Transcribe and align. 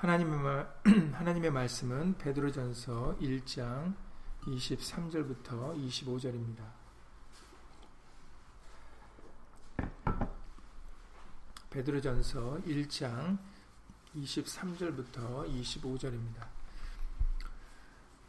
하나님의, 0.00 0.38
말, 0.38 0.80
하나님의 1.12 1.50
말씀은 1.50 2.16
베드로전서 2.16 3.18
1장 3.20 3.94
23절부터 4.44 5.76
25절입니다. 5.76 6.64
베드로전서 11.68 12.62
1장 12.64 13.36
23절부터 14.16 15.46
25절입니다. 15.46 16.48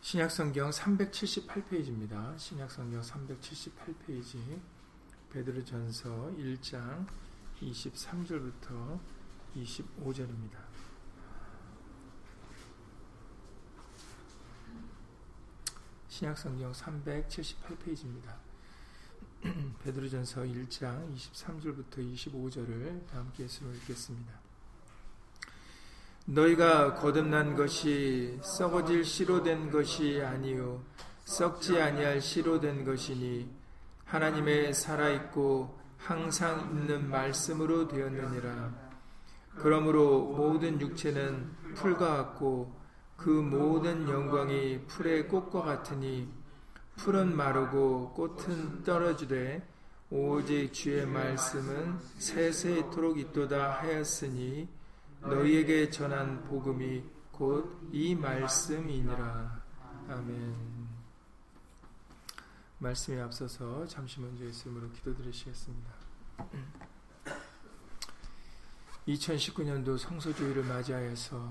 신약성경 0.01 0.71
378페이지입니다. 0.71 2.37
신약성경 2.37 2.99
378페이지 2.99 4.59
베드로전서 5.31 6.33
1장 6.37 7.07
23절부터 7.61 8.99
25절입니다. 9.55 10.70
신약성경 16.21 16.71
378페이지입니다. 16.71 18.35
베드로전서 19.83 20.41
1장 20.41 21.15
23절부터 21.15 21.97
25절을 21.97 23.09
함께 23.11 23.47
읽겠습니다. 23.73 24.31
너희가 26.25 26.93
거듭난 26.93 27.55
것이 27.55 28.37
썩어질 28.43 29.03
씨로 29.03 29.41
된 29.41 29.71
것이 29.71 30.21
아니요 30.21 30.83
썩지 31.25 31.81
아니할 31.81 32.21
씨로 32.21 32.59
된 32.59 32.85
것이니 32.85 33.49
하나님의 34.05 34.75
살아 34.75 35.09
있고 35.09 35.75
항상 35.97 36.69
있는 36.69 37.09
말씀으로 37.09 37.87
되었느니라. 37.87 38.91
그러므로 39.55 40.21
모든 40.35 40.79
육체는 40.79 41.73
풀과 41.73 42.17
같고 42.17 42.80
그 43.23 43.29
모든 43.29 44.09
영광이 44.09 44.87
풀의 44.87 45.27
꽃과 45.27 45.61
같으니 45.61 46.27
풀은 46.95 47.35
마르고 47.35 48.13
꽃은 48.13 48.83
떨어지되 48.83 49.67
오직 50.09 50.73
주의 50.73 51.05
말씀은 51.05 51.99
세세토록 52.17 53.19
있도다 53.19 53.79
하였으니 53.79 54.67
너희에게 55.21 55.91
전한 55.91 56.43
복음이 56.45 57.03
곧 57.31 57.81
이 57.93 58.15
말씀이니라. 58.15 59.61
아멘. 60.07 60.87
말씀에 62.79 63.19
앞서서 63.21 63.85
잠시 63.85 64.19
먼저 64.21 64.45
예수님으로 64.45 64.89
기도드리시겠습니다. 64.93 65.91
2019년도 69.07 69.97
성소주의를 69.97 70.63
맞이하여서 70.63 71.49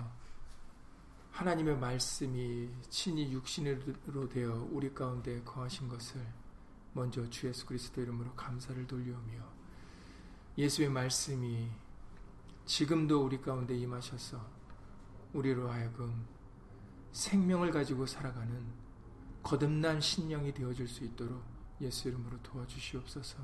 하나님의 1.41 1.79
말씀이 1.79 2.69
친히 2.91 3.33
육신으로 3.33 4.29
되어 4.29 4.69
우리 4.73 4.93
가운데 4.93 5.43
거하신 5.43 5.89
것을 5.89 6.21
먼저 6.93 7.31
주 7.31 7.47
예수 7.47 7.65
그리스도 7.65 8.03
이름으로 8.03 8.35
감사를 8.35 8.87
돌려오며 8.87 9.43
예수의 10.59 10.91
말씀이 10.91 11.71
지금도 12.67 13.25
우리 13.25 13.41
가운데 13.41 13.75
임하셔서 13.75 14.39
우리로 15.33 15.71
하여금 15.71 16.27
생명을 17.13 17.71
가지고 17.71 18.05
살아가는 18.05 18.63
거듭난 19.43 19.99
신령이 19.99 20.53
되어줄 20.53 20.87
수 20.87 21.05
있도록 21.05 21.43
예수 21.81 22.09
이름으로 22.09 22.37
도와주시옵소서. 22.43 23.39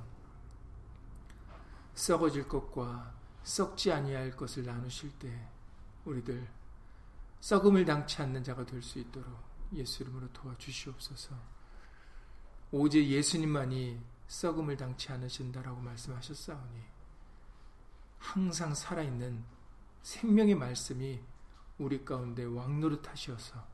썩어질 1.94 2.46
것과 2.46 3.14
썩지 3.42 3.90
아니할 3.90 4.32
것을 4.32 4.66
나누실 4.66 5.18
때 5.18 5.48
우리들 6.04 6.46
썩음을 7.46 7.84
당치 7.84 8.20
않는 8.22 8.42
자가 8.42 8.66
될 8.66 8.82
수 8.82 8.98
있도록 8.98 9.32
예수 9.72 10.02
이름으로 10.02 10.32
도와주시옵소서. 10.32 11.36
오직 12.72 13.06
예수님만이 13.08 14.00
썩음을 14.26 14.76
당치 14.76 15.12
않으신다라고 15.12 15.80
말씀하셨사오니 15.80 16.80
항상 18.18 18.74
살아있는 18.74 19.44
생명의 20.02 20.56
말씀이 20.56 21.20
우리 21.78 22.04
가운데 22.04 22.42
왕노릇 22.42 23.08
하시어서 23.08 23.64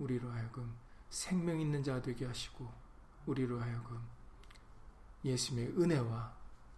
우리로 0.00 0.28
하여금 0.32 0.74
생명 1.10 1.60
있는 1.60 1.84
자 1.84 2.02
되게 2.02 2.26
하시고 2.26 2.68
우리로 3.26 3.60
하여금 3.60 4.00
예수님의 5.24 5.80
은혜와 5.80 6.34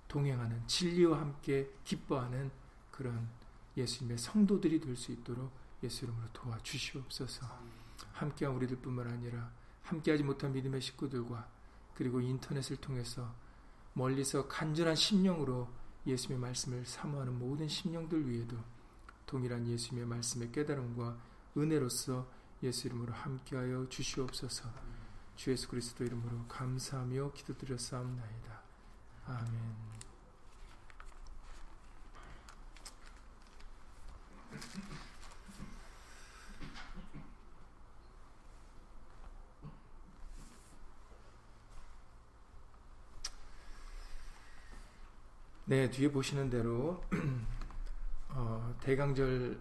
동행하는 0.09 0.69
진리와 0.69 1.21
함께 1.21 1.71
기뻐하는 1.85 2.51
그런 2.91 3.31
예수님의 3.79 4.19
성도들이 4.19 4.79
될 4.79 4.95
수 4.95 5.11
있도록 5.13 5.62
예수 5.83 6.05
이름으로 6.05 6.29
도와주시옵소서. 6.33 7.47
함께한 8.13 8.55
우리들뿐만 8.57 9.09
아니라 9.09 9.51
함께하지 9.83 10.23
못한 10.23 10.53
믿음의 10.53 10.81
식구들과 10.81 11.49
그리고 11.95 12.21
인터넷을 12.21 12.77
통해서 12.77 13.35
멀리서 13.95 14.49
간절한 14.49 14.97
심령으로 14.97 15.69
예수님의 16.07 16.41
말씀을 16.41 16.85
사모하는 16.85 17.39
모든 17.39 17.69
심령들 17.69 18.29
위에도 18.29 18.57
동일한 19.27 19.67
예수님의 19.67 20.09
말씀의 20.09 20.53
깨달음과 20.53 21.19
은혜로서 21.57 22.27
예수 22.63 22.87
이름으로 22.87 23.13
함께하여 23.13 23.89
주시옵소서. 23.89 24.71
주 25.37 25.51
예수 25.51 25.69
그리스도 25.69 26.05
이름으로 26.05 26.47
감사하며 26.49 27.33
기도드렸사옵나이다. 27.33 28.63
아멘. 29.27 29.93
네, 45.73 45.89
뒤에 45.89 46.13
보시는 46.13 46.51
대로 46.51 47.03
어, 48.29 48.77
대강절 48.83 49.59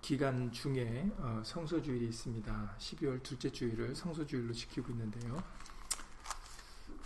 기간 0.00 0.52
중에 0.52 1.10
어, 1.18 1.42
성소주일이 1.44 2.06
있습니다. 2.06 2.76
12월 2.78 3.20
둘째 3.24 3.50
주일을 3.50 3.96
성소주일로 3.96 4.52
지키고 4.52 4.92
있는데요. 4.92 5.42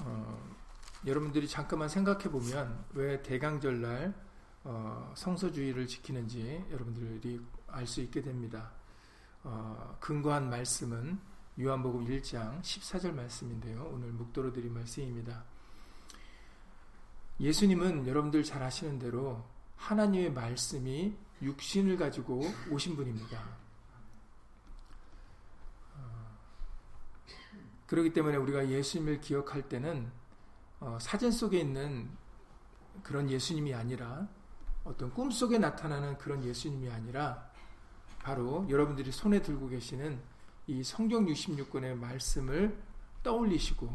어, 0.00 0.56
여러분들이 1.06 1.48
잠깐만 1.48 1.88
생각해 1.88 2.24
보면 2.24 2.84
왜 2.92 3.22
대강절날 3.22 4.12
어, 4.64 5.14
성소주일을 5.16 5.86
지키는지 5.86 6.66
여러분들이 6.70 7.40
알 7.68 7.86
수 7.86 8.02
있게 8.02 8.20
됩니다. 8.20 8.72
어, 9.42 9.96
근거한 10.00 10.50
말씀은 10.50 11.18
요한복음 11.58 12.04
1장 12.08 12.60
14절 12.60 13.14
말씀인데요. 13.14 13.88
오늘 13.90 14.12
묵도로 14.12 14.52
드린 14.52 14.74
말씀입니다. 14.74 15.53
예수님은 17.40 18.06
여러분들 18.06 18.44
잘 18.44 18.62
아시는 18.62 18.98
대로 18.98 19.44
하나님의 19.76 20.32
말씀이 20.32 21.16
육신을 21.42 21.96
가지고 21.96 22.42
오신 22.70 22.96
분입니다. 22.96 23.38
어, 25.96 26.38
그렇기 27.86 28.12
때문에 28.12 28.36
우리가 28.36 28.68
예수님을 28.68 29.20
기억할 29.20 29.68
때는 29.68 30.10
어, 30.80 30.98
사진 31.00 31.32
속에 31.32 31.58
있는 31.58 32.08
그런 33.02 33.28
예수님이 33.28 33.74
아니라 33.74 34.28
어떤 34.84 35.12
꿈 35.12 35.30
속에 35.30 35.58
나타나는 35.58 36.18
그런 36.18 36.44
예수님이 36.44 36.90
아니라 36.90 37.50
바로 38.20 38.66
여러분들이 38.68 39.10
손에 39.10 39.42
들고 39.42 39.68
계시는 39.68 40.20
이 40.66 40.82
성경 40.82 41.26
66권의 41.26 41.96
말씀을 41.96 42.78
떠올리시고 43.22 43.92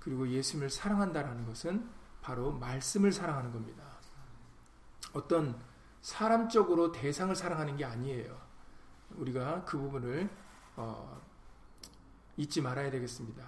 그리고 0.00 0.28
예수님을 0.28 0.70
사랑한다라는 0.70 1.46
것은 1.46 1.88
바로 2.22 2.52
말씀을 2.52 3.12
사랑하는 3.12 3.52
겁니다. 3.52 3.82
어떤 5.12 5.60
사람적으로 6.00 6.90
대상을 6.92 7.34
사랑하는 7.36 7.76
게 7.76 7.84
아니에요. 7.84 8.40
우리가 9.10 9.64
그 9.64 9.76
부분을 9.78 10.30
어, 10.76 11.20
잊지 12.36 12.62
말아야 12.62 12.90
되겠습니다. 12.90 13.46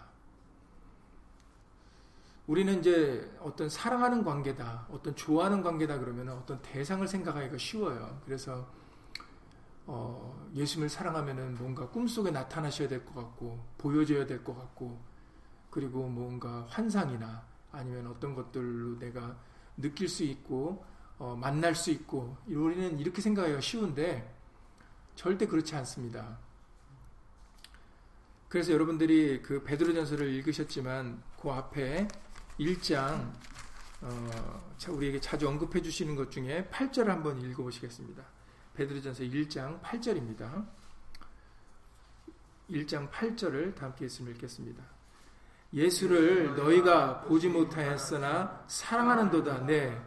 우리는 2.46 2.78
이제 2.78 3.34
어떤 3.40 3.70
사랑하는 3.70 4.22
관계다, 4.22 4.86
어떤 4.90 5.16
좋아하는 5.16 5.62
관계다 5.62 5.98
그러면 5.98 6.28
어떤 6.28 6.60
대상을 6.60 7.06
생각하기가 7.08 7.56
쉬워요. 7.56 8.20
그래서 8.26 8.68
어, 9.86 10.48
예수님을 10.54 10.88
사랑하면은 10.90 11.54
뭔가 11.54 11.88
꿈속에 11.88 12.30
나타나셔야 12.30 12.88
될 12.88 13.04
것 13.06 13.14
같고 13.14 13.64
보여줘야 13.78 14.26
될 14.26 14.44
것 14.44 14.54
같고 14.56 15.00
그리고 15.70 16.06
뭔가 16.08 16.66
환상이나 16.68 17.42
아니면 17.74 18.06
어떤 18.06 18.34
것들로 18.34 18.98
내가 18.98 19.36
느낄 19.76 20.08
수 20.08 20.22
있고 20.24 20.84
어, 21.18 21.36
만날 21.36 21.74
수 21.74 21.90
있고 21.90 22.36
우리는 22.46 22.98
이렇게 22.98 23.20
생각하기가 23.20 23.60
쉬운데 23.60 24.34
절대 25.14 25.46
그렇지 25.46 25.74
않습니다. 25.76 26.38
그래서 28.48 28.72
여러분들이 28.72 29.42
그 29.42 29.62
베드로전서를 29.64 30.32
읽으셨지만 30.34 31.22
그 31.40 31.50
앞에 31.50 32.08
1장 32.58 33.32
어, 34.00 34.74
우리에게 34.88 35.20
자주 35.20 35.48
언급해 35.48 35.82
주시는 35.82 36.14
것 36.14 36.30
중에 36.30 36.68
8절을 36.70 37.06
한번 37.06 37.40
읽어보시겠습니다. 37.40 38.22
베드로전서 38.74 39.24
1장 39.24 39.80
8절입니다. 39.80 40.66
1장 42.70 43.10
8절을 43.10 43.78
함께 43.78 44.06
읽겠습니다. 44.06 44.93
예수를 45.74 46.54
너희가 46.54 47.22
보지 47.22 47.48
못하였으나 47.48 48.64
사랑하는도다. 48.68 49.66
네. 49.66 50.00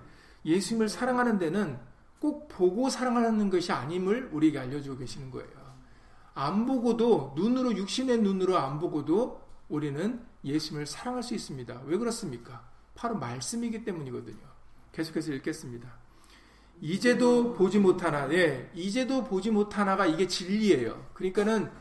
예수님을 0.45 0.87
사랑하는 0.87 1.37
데는 1.37 1.77
꼭 2.19 2.47
보고 2.47 2.89
사랑하는 2.89 3.49
것이 3.49 3.71
아님을 3.71 4.29
우리에게 4.31 4.59
알려주고 4.59 4.97
계시는 4.97 5.29
거예요. 5.29 5.67
안 6.33 6.65
보고도 6.65 7.33
눈으로 7.35 7.75
육신의 7.75 8.19
눈으로 8.19 8.57
안 8.57 8.79
보고도 8.79 9.41
우리는 9.69 10.23
예수님을 10.43 10.85
사랑할 10.85 11.21
수 11.21 11.35
있습니다. 11.35 11.81
왜 11.85 11.97
그렇습니까? 11.97 12.65
바로 12.95 13.17
말씀이기 13.17 13.83
때문이거든요. 13.83 14.37
계속해서 14.93 15.33
읽겠습니다. 15.33 15.91
이제도 16.79 17.53
보지 17.53 17.79
못하나, 17.79 18.31
예, 18.31 18.71
이제도 18.73 19.23
보지 19.23 19.51
못하나가 19.51 20.05
이게 20.05 20.27
진리예요. 20.27 21.09
그러니까는 21.13 21.71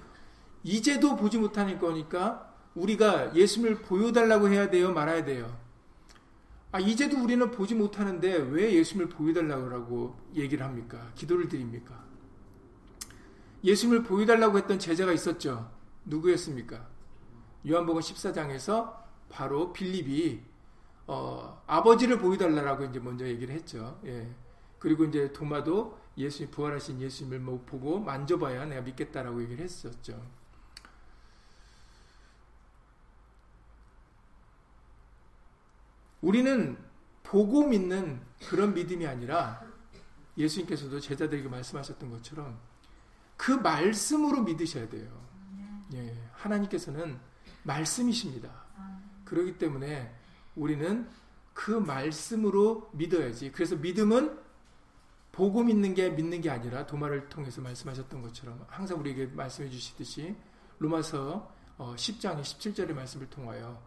이제도 0.65 1.17
보지 1.17 1.39
못하는 1.39 1.79
거니까 1.79 2.46
우리가 2.77 3.35
예수님을 3.35 3.83
보여달라고 3.83 4.49
해야 4.49 4.71
돼요, 4.71 4.93
말아야 4.93 5.25
돼요. 5.25 5.59
아, 6.73 6.79
이제도 6.79 7.23
우리는 7.23 7.51
보지 7.51 7.75
못하는데 7.75 8.37
왜 8.51 8.75
예수님을 8.75 9.09
보여달라고 9.09 10.17
얘기를 10.35 10.65
합니까? 10.65 11.11
기도를 11.15 11.49
드립니까? 11.49 12.05
예수님을 13.65 14.03
보여달라고 14.03 14.59
했던 14.59 14.79
제자가 14.79 15.13
있었죠. 15.13 15.71
누구였습니까? 16.05 16.87
요한복음 17.67 18.01
14장에서 18.01 18.95
바로 19.29 19.73
빌립이 19.73 20.41
어, 21.07 21.63
아버지를 21.67 22.19
보여달라고 22.19 22.85
이제 22.85 23.01
먼저 23.01 23.27
얘기를 23.27 23.55
했죠. 23.55 23.99
예. 24.05 24.29
그리고 24.79 25.05
이제 25.05 25.33
도마도 25.33 25.99
예수님 26.19 26.51
부활하신 26.51 27.01
예수님을 27.01 27.41
뭐 27.41 27.63
보고 27.65 27.99
만져봐야 27.99 28.67
내가 28.67 28.83
믿겠다라고 28.83 29.43
얘기를 29.43 29.65
했었죠. 29.65 30.21
우리는 36.21 36.77
보고 37.23 37.67
믿는 37.67 38.21
그런 38.49 38.75
믿음이 38.75 39.07
아니라 39.07 39.63
예수님께서도 40.39 41.01
제자들에게 41.01 41.49
말씀하셨던 41.49 42.11
것처럼 42.11 42.59
그 43.37 43.53
말씀으로 43.53 44.43
믿으셔야 44.43 44.89
돼요. 44.89 45.09
예, 45.95 46.17
하나님께서는 46.33 47.19
말씀이십니다. 47.65 48.51
그렇기 49.25 49.59
때문에 49.59 50.15
우리는 50.55 51.09
그 51.53 51.71
말씀으로 51.71 52.91
믿어야지. 52.93 53.51
그래서 53.53 53.77
믿음은 53.77 54.39
보고 55.33 55.63
믿는 55.63 55.95
게 55.95 56.11
믿는 56.11 56.41
게 56.41 56.51
아니라 56.51 56.87
도마를 56.87 57.29
통해서 57.29 57.61
말씀하셨던 57.61 58.23
것처럼 58.23 58.65
항상 58.69 58.99
우리에게 59.01 59.27
말씀해 59.27 59.69
주시듯이 59.69 60.35
로마서 60.79 61.53
10장의 61.79 62.39
어, 62.39 62.43
17절의 62.43 62.95
말씀을 62.95 63.29
통하여 63.29 63.83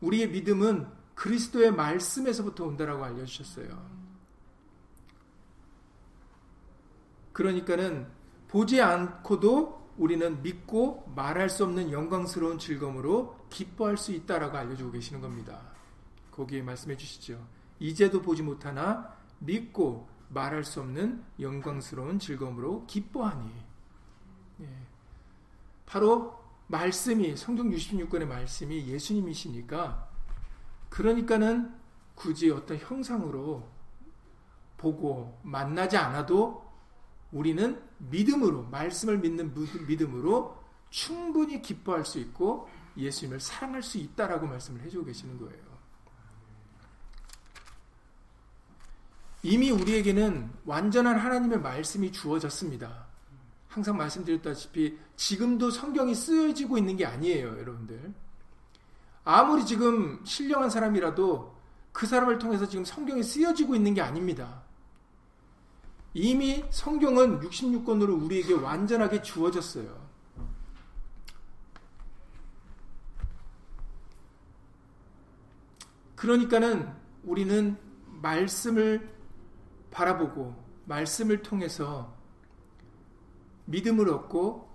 우리의 0.00 0.28
믿음은 0.30 0.86
그리스도의 1.18 1.72
말씀에서부터 1.72 2.64
온다라고 2.64 3.04
알려주셨어요. 3.04 3.98
그러니까는 7.32 8.08
보지 8.46 8.80
않고도 8.80 9.94
우리는 9.96 10.40
믿고 10.42 11.12
말할 11.16 11.50
수 11.50 11.64
없는 11.64 11.90
영광스러운 11.90 12.60
즐거움으로 12.60 13.36
기뻐할 13.50 13.96
수 13.96 14.12
있다라고 14.12 14.56
알려주고 14.58 14.92
계시는 14.92 15.20
겁니다. 15.20 15.60
거기에 16.30 16.62
말씀해 16.62 16.96
주시죠. 16.96 17.44
이제도 17.80 18.22
보지 18.22 18.44
못하나 18.44 19.12
믿고 19.40 20.08
말할 20.28 20.62
수 20.62 20.80
없는 20.80 21.24
영광스러운 21.40 22.20
즐거움으로 22.20 22.86
기뻐하니. 22.86 23.50
예. 24.60 24.68
바로 25.84 26.38
말씀이 26.68 27.36
성경 27.36 27.70
66권의 27.70 28.24
말씀이 28.24 28.86
예수님이시니까 28.86 30.07
그러니까는 30.88 31.74
굳이 32.14 32.50
어떤 32.50 32.78
형상으로 32.78 33.68
보고 34.76 35.38
만나지 35.42 35.96
않아도 35.96 36.66
우리는 37.30 37.80
믿음으로 37.98 38.64
말씀을 38.64 39.18
믿는 39.18 39.54
믿음으로 39.86 40.56
충분히 40.90 41.60
기뻐할 41.60 42.04
수 42.04 42.18
있고 42.18 42.68
예수님을 42.96 43.40
사랑할 43.40 43.82
수 43.82 43.98
있다라고 43.98 44.46
말씀을 44.46 44.80
해주고 44.82 45.04
계시는 45.04 45.38
거예요. 45.38 45.68
이미 49.42 49.70
우리에게는 49.70 50.50
완전한 50.64 51.18
하나님의 51.18 51.60
말씀이 51.60 52.10
주어졌습니다. 52.10 53.06
항상 53.68 53.96
말씀드렸다시피 53.96 54.98
지금도 55.16 55.70
성경이 55.70 56.14
쓰여지고 56.14 56.78
있는 56.78 56.96
게 56.96 57.06
아니에요, 57.06 57.58
여러분들. 57.58 58.14
아무리 59.30 59.66
지금 59.66 60.24
신령한 60.24 60.70
사람이라도 60.70 61.54
그 61.92 62.06
사람을 62.06 62.38
통해서 62.38 62.66
지금 62.66 62.82
성경이 62.82 63.22
쓰여지고 63.22 63.74
있는 63.74 63.92
게 63.92 64.00
아닙니다. 64.00 64.62
이미 66.14 66.64
성경은 66.70 67.40
66권으로 67.40 68.24
우리에게 68.24 68.54
완전하게 68.54 69.20
주어졌어요. 69.20 70.08
그러니까는 76.16 76.90
우리는 77.22 77.76
말씀을 78.22 79.14
바라보고 79.90 80.54
말씀을 80.86 81.42
통해서 81.42 82.16
믿음을 83.66 84.08
얻고 84.08 84.74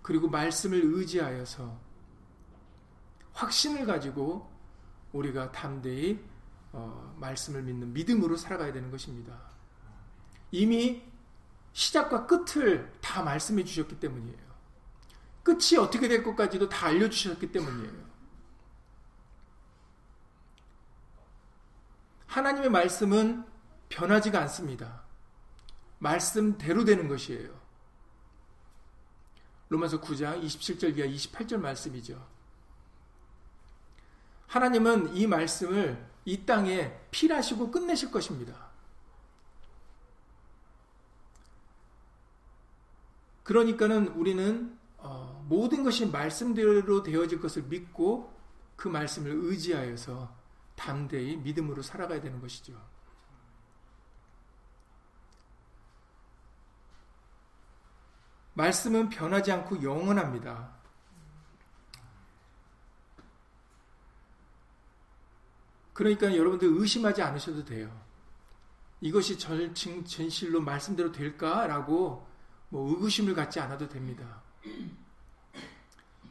그리고 0.00 0.28
말씀을 0.28 0.80
의지하여서 0.80 1.89
확신을 3.40 3.86
가지고 3.86 4.50
우리가 5.12 5.50
담대히 5.50 6.22
어, 6.72 7.16
말씀을 7.18 7.62
믿는 7.62 7.92
믿음으로 7.92 8.36
살아가야 8.36 8.72
되는 8.72 8.90
것입니다. 8.90 9.40
이미 10.50 11.02
시작과 11.72 12.26
끝을 12.26 12.92
다 13.00 13.22
말씀해 13.22 13.64
주셨기 13.64 13.98
때문이에요. 13.98 14.50
끝이 15.42 15.78
어떻게 15.80 16.06
될 16.06 16.22
것까지도 16.22 16.68
다 16.68 16.86
알려주셨기 16.86 17.50
때문이에요. 17.50 18.10
하나님의 22.26 22.70
말씀은 22.70 23.44
변하지가 23.88 24.40
않습니다. 24.42 25.02
말씀대로 25.98 26.84
되는 26.84 27.08
것이에요. 27.08 27.58
로마서 29.68 30.00
9장 30.00 30.42
27절 30.44 30.98
이하 30.98 31.06
28절 31.08 31.58
말씀이죠. 31.58 32.39
하나님은 34.50 35.14
이 35.14 35.28
말씀을 35.28 36.04
이 36.24 36.44
땅에 36.44 36.92
필하시고 37.12 37.70
끝내실 37.70 38.10
것입니다. 38.10 38.68
그러니까는 43.44 44.08
우리는 44.08 44.76
어, 44.98 45.44
모든 45.48 45.84
것이 45.84 46.04
말씀대로 46.04 47.02
되어질 47.04 47.40
것을 47.40 47.62
믿고 47.62 48.36
그 48.74 48.88
말씀을 48.88 49.30
의지하여서 49.30 50.36
담대히 50.74 51.36
믿음으로 51.36 51.82
살아가야 51.82 52.20
되는 52.20 52.40
것이죠. 52.40 52.74
말씀은 58.54 59.10
변하지 59.10 59.52
않고 59.52 59.82
영원합니다. 59.82 60.79
그러니까 66.00 66.34
여러분들 66.34 66.66
의심하지 66.66 67.20
않으셔도 67.20 67.62
돼요. 67.62 67.94
이것이 69.02 69.38
절친 69.38 70.06
진실로 70.06 70.62
말씀대로 70.62 71.12
될까라고 71.12 72.26
뭐 72.70 72.88
의구심을 72.88 73.34
갖지 73.34 73.60
않아도 73.60 73.86
됩니다. 73.86 74.42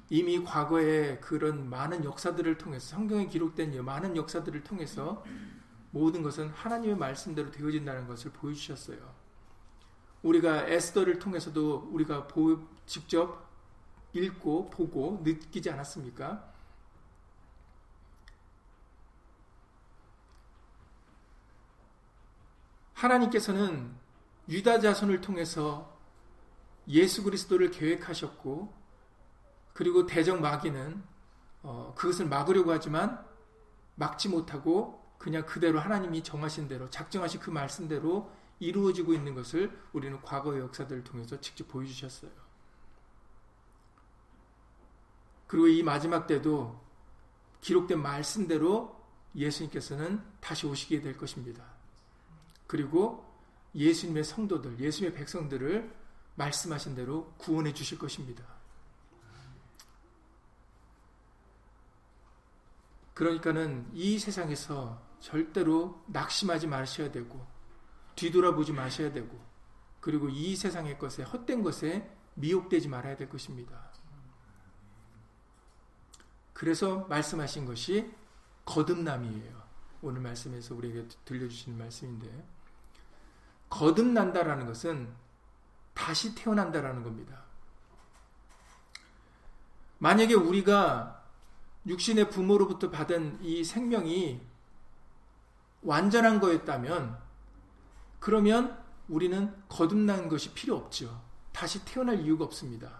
이미 0.09 0.43
과거에 0.43 1.19
그런 1.19 1.69
많은 1.69 2.03
역사들을 2.03 2.57
통해서 2.57 2.95
성경에 2.95 3.27
기록된 3.27 3.71
많은 3.85 4.15
역사들을 4.15 4.63
통해서 4.63 5.23
모든 5.91 6.23
것은 6.23 6.49
하나님의 6.49 6.97
말씀대로 6.97 7.51
되어진다는 7.51 8.07
것을 8.07 8.31
보여주셨어요. 8.31 8.97
우리가 10.23 10.67
에스더를 10.67 11.19
통해서도 11.19 11.89
우리가 11.91 12.27
직접 12.87 13.47
읽고 14.13 14.71
보고 14.71 15.21
느끼지 15.23 15.69
않았습니까? 15.69 16.48
하나님께서는 22.99 23.95
유다 24.49 24.79
자손을 24.79 25.21
통해서 25.21 25.97
예수 26.87 27.23
그리스도를 27.23 27.71
계획하셨고 27.71 28.73
그리고 29.73 30.05
대적 30.05 30.41
마귀는 30.41 31.01
어, 31.61 31.93
그것을 31.95 32.27
막으려고 32.27 32.71
하지만 32.71 33.25
막지 33.95 34.27
못하고 34.27 34.99
그냥 35.17 35.45
그대로 35.45 35.79
하나님이 35.79 36.23
정하신 36.23 36.67
대로 36.67 36.89
작정하신 36.89 37.39
그 37.39 37.49
말씀대로 37.49 38.31
이루어지고 38.59 39.13
있는 39.13 39.35
것을 39.35 39.77
우리는 39.93 40.21
과거의 40.21 40.61
역사들을 40.61 41.03
통해서 41.03 41.39
직접 41.39 41.67
보여주셨어요. 41.67 42.31
그리고 45.47 45.67
이 45.67 45.83
마지막 45.83 46.27
때도 46.27 46.79
기록된 47.61 48.01
말씀대로 48.01 48.99
예수님께서는 49.35 50.21
다시 50.41 50.67
오시게 50.67 51.01
될 51.01 51.17
것입니다. 51.17 51.78
그리고 52.69 53.25
예수님의 53.73 54.23
성도들, 54.23 54.79
예수님의 54.79 55.17
백성들을 55.17 55.91
말씀하신 56.35 56.93
대로 56.93 57.33
구원해 57.39 57.73
주실 57.73 57.97
것입니다. 57.97 58.45
그러니까는 63.15 63.89
이 63.95 64.19
세상에서 64.19 65.01
절대로 65.19 66.03
낙심하지 66.09 66.67
마셔야 66.67 67.11
되고 67.11 67.43
뒤돌아보지 68.15 68.71
마셔야 68.71 69.11
되고 69.11 69.43
그리고 69.99 70.29
이 70.29 70.55
세상의 70.55 70.99
것에 70.99 71.23
헛된 71.23 71.63
것에 71.63 72.15
미혹되지 72.35 72.87
말아야 72.87 73.17
될 73.17 73.29
것입니다. 73.29 73.91
그래서 76.53 76.99
말씀하신 77.07 77.65
것이 77.65 78.13
거듭남이에요. 78.65 79.59
오늘 80.03 80.21
말씀에서 80.21 80.75
우리에게 80.75 81.07
들려주시는 81.25 81.79
말씀인데 81.79 82.58
거듭난다라는 83.69 84.65
것은 84.65 85.13
다시 85.93 86.33
태어난다라는 86.35 87.03
겁니다. 87.03 87.43
만약에 89.99 90.33
우리가 90.33 91.23
육신의 91.85 92.29
부모로부터 92.29 92.89
받은 92.89 93.39
이 93.43 93.63
생명이 93.63 94.41
완전한 95.81 96.39
거였다면 96.39 97.17
그러면 98.19 98.81
우리는 99.07 99.53
거듭난 99.69 100.29
것이 100.29 100.53
필요 100.53 100.75
없죠. 100.75 101.21
다시 101.51 101.83
태어날 101.85 102.19
이유가 102.19 102.45
없습니다. 102.45 102.99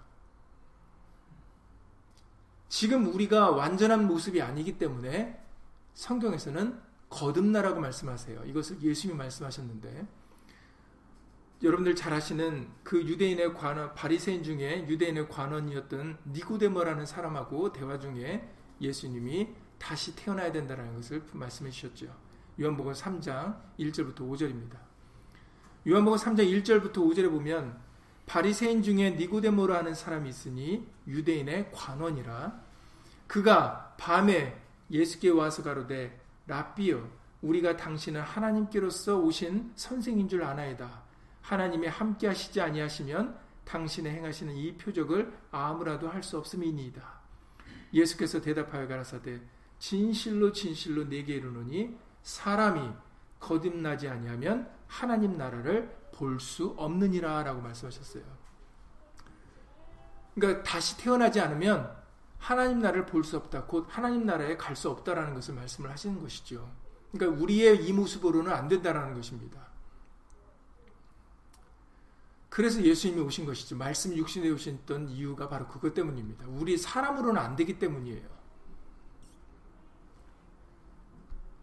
지금 2.68 3.14
우리가 3.14 3.52
완전한 3.52 4.08
모습이 4.08 4.42
아니기 4.42 4.78
때문에 4.78 5.44
성경에서는 5.94 6.82
거듭나라고 7.10 7.80
말씀하세요. 7.80 8.46
이것을 8.46 8.82
예수님이 8.82 9.18
말씀하셨는데 9.18 10.08
여러분들 11.62 11.94
잘 11.96 12.14
아시는 12.14 12.70
그 12.84 13.02
유대인의 13.06 13.54
관원 13.54 13.94
바리새인 13.94 14.44
중에 14.44 14.86
유대인의 14.88 15.28
관원이었던 15.28 16.18
니고데모라는 16.28 17.06
사람하고 17.06 17.74
대화 17.74 18.00
중에 18.00 18.50
예수님이 18.80 19.50
다시 19.78 20.16
태어나야 20.16 20.54
된다는 20.54 20.96
것을 20.96 21.24
말씀해 21.34 21.70
주셨죠. 21.70 22.08
요한복음 22.62 22.94
3장 22.94 23.60
1절부터 23.78 24.20
5절입니다. 24.20 24.78
요한복음 25.86 26.18
3장 26.18 26.64
1절부터 26.64 26.94
5절에 26.94 27.30
보면 27.30 27.78
바리새인 28.26 28.82
중에 28.82 29.12
니고데모라 29.12 29.80
하는 29.80 29.94
사람이 29.94 30.30
있으니 30.30 30.88
유대인의 31.08 31.72
관원이라 31.74 32.62
그가 33.28 33.96
밤에 33.98 34.62
예수께 34.92 35.30
와서 35.30 35.62
가로되 35.62 36.22
라비여 36.48 37.10
우리가 37.42 37.76
당신은 37.76 38.22
하나님께로서 38.22 39.18
오신 39.20 39.74
선생인 39.76 40.30
줄 40.30 40.44
아나이다. 40.44 41.09
하나님이 41.50 41.88
함께 41.88 42.28
하시지 42.28 42.62
아니하시면 42.62 43.36
당신의 43.66 44.14
행하시는 44.14 44.56
이 44.56 44.78
표적을 44.78 45.34
아무라도 45.50 46.08
할 46.08 46.22
수 46.22 46.38
없음이니이다. 46.38 47.02
예수께서 47.92 48.40
대답하여 48.40 48.88
가라사대 48.88 49.42
진실로 49.80 50.52
진실로 50.52 51.06
내게 51.10 51.36
이르노니 51.36 51.98
사람이 52.22 52.92
거듭나지 53.40 54.08
아니하면 54.08 54.70
하나님 54.86 55.38
나라를 55.38 55.98
볼 56.14 56.40
수 56.40 56.76
없느니라라고 56.78 57.62
말씀하셨어요. 57.62 58.24
그러니까 60.36 60.62
다시 60.62 60.98
태어나지 60.98 61.42
않으면 61.42 61.98
하나님 62.38 62.80
나라를 62.80 63.08
볼 63.08 63.24
수 63.24 63.38
없다. 63.38 63.66
곧 63.66 63.88
하나님 63.90 64.24
나라에 64.28 64.56
갈 64.56 64.76
수 64.76 64.88
없다라는 64.92 65.34
것을 65.34 65.56
말씀을 65.56 65.90
하시는 65.90 66.22
것이죠. 66.22 66.70
그러니까 67.12 67.42
우리의 67.42 67.88
이 67.88 67.92
모습으로는 67.92 68.52
안 68.52 68.68
된다라는 68.68 69.16
것입니다. 69.16 69.68
그래서 72.50 72.82
예수님이 72.82 73.22
오신 73.22 73.46
것이죠. 73.46 73.76
말씀 73.78 74.16
육신에 74.16 74.50
오셨던 74.50 75.10
이유가 75.10 75.48
바로 75.48 75.68
그것 75.68 75.94
때문입니다. 75.94 76.48
우리 76.48 76.78
사람으로는 76.78 77.40
안 77.40 77.56
되기 77.56 77.78
때문이에요. 77.78 78.28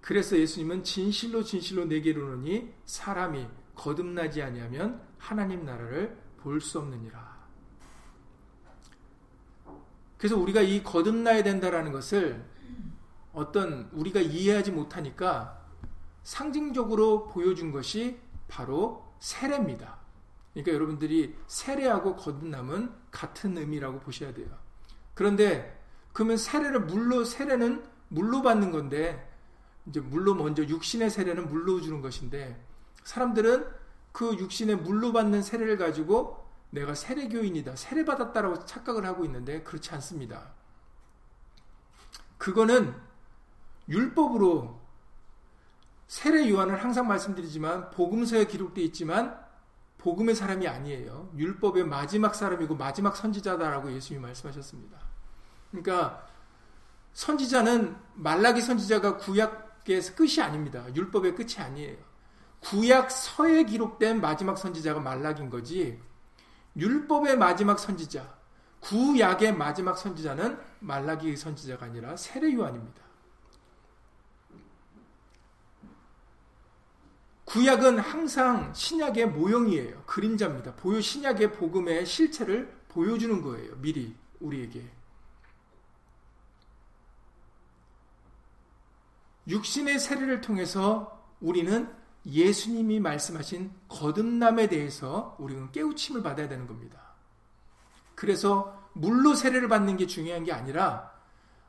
그래서 0.00 0.38
예수님은 0.38 0.84
진실로 0.84 1.42
진실로 1.42 1.84
내게 1.84 2.10
이르노니 2.10 2.72
사람이 2.84 3.46
거듭나지 3.74 4.40
아니하면 4.40 5.02
하나님 5.18 5.64
나라를 5.64 6.16
볼 6.38 6.60
수 6.60 6.78
없느니라. 6.78 7.36
그래서 10.16 10.38
우리가 10.38 10.60
이 10.62 10.84
거듭나야 10.84 11.42
된다라는 11.42 11.90
것을 11.90 12.44
어떤 13.32 13.90
우리가 13.92 14.20
이해하지 14.20 14.70
못하니까 14.70 15.60
상징적으로 16.22 17.26
보여준 17.26 17.72
것이 17.72 18.18
바로 18.48 19.04
세례입니다. 19.18 20.05
그러니까 20.56 20.72
여러분들이 20.72 21.36
세례하고 21.46 22.16
거듭남은 22.16 22.90
같은 23.10 23.58
의미라고 23.58 24.00
보셔야 24.00 24.32
돼요. 24.32 24.48
그런데 25.12 25.78
그러면 26.14 26.38
세례를 26.38 26.80
물로 26.80 27.24
세례는 27.24 27.84
물로 28.08 28.40
받는 28.40 28.70
건데 28.70 29.30
이제 29.84 30.00
물로 30.00 30.34
먼저 30.34 30.64
육신의 30.64 31.10
세례는 31.10 31.50
물로 31.50 31.82
주는 31.82 32.00
것인데 32.00 32.58
사람들은 33.04 33.66
그 34.12 34.34
육신의 34.38 34.76
물로 34.76 35.12
받는 35.12 35.42
세례를 35.42 35.76
가지고 35.76 36.46
내가 36.70 36.94
세례교인이다, 36.94 37.76
세례받았다라고 37.76 38.64
착각을 38.64 39.04
하고 39.04 39.26
있는데 39.26 39.62
그렇지 39.62 39.90
않습니다. 39.94 40.54
그거는 42.38 42.94
율법으로 43.90 44.80
세례 46.06 46.48
요한을 46.48 46.82
항상 46.82 47.06
말씀드리지만 47.08 47.90
복음서에 47.90 48.46
기록되어 48.46 48.84
있지만 48.84 49.45
복음의 49.98 50.34
사람이 50.34 50.68
아니에요. 50.68 51.32
율법의 51.36 51.84
마지막 51.84 52.34
사람이고 52.34 52.76
마지막 52.76 53.16
선지자다라고 53.16 53.92
예수님이 53.92 54.22
말씀하셨습니다. 54.26 54.98
그러니까 55.70 56.26
선지자는 57.12 57.96
말라기 58.14 58.60
선지자가 58.60 59.16
구약의 59.18 60.00
끝이 60.14 60.40
아닙니다. 60.40 60.84
율법의 60.94 61.34
끝이 61.34 61.54
아니에요. 61.58 61.96
구약서에 62.60 63.64
기록된 63.64 64.20
마지막 64.20 64.58
선지자가 64.58 65.00
말라기인 65.00 65.50
거지. 65.50 66.00
율법의 66.76 67.38
마지막 67.38 67.78
선지자, 67.78 68.36
구약의 68.80 69.56
마지막 69.56 69.96
선지자는 69.96 70.58
말라기 70.80 71.36
선지자가 71.36 71.86
아니라 71.86 72.16
세례 72.16 72.52
요한입니다. 72.52 73.05
구약은 77.46 78.00
항상 78.00 78.74
신약의 78.74 79.28
모형이에요. 79.30 80.02
그림자입니다. 80.04 80.74
보여 80.74 81.00
신약의 81.00 81.52
복음의 81.52 82.04
실체를 82.04 82.76
보여주는 82.88 83.40
거예요. 83.40 83.76
미리 83.80 84.14
우리에게. 84.40 84.84
육신의 89.48 90.00
세례를 90.00 90.40
통해서 90.40 91.24
우리는 91.40 91.88
예수님이 92.26 92.98
말씀하신 92.98 93.70
거듭남에 93.88 94.68
대해서 94.68 95.36
우리는 95.38 95.70
깨우침을 95.70 96.24
받아야 96.24 96.48
되는 96.48 96.66
겁니다. 96.66 97.00
그래서 98.16 98.76
물로 98.92 99.34
세례를 99.34 99.68
받는 99.68 99.96
게 99.98 100.06
중요한 100.08 100.42
게 100.42 100.52
아니라 100.52 101.12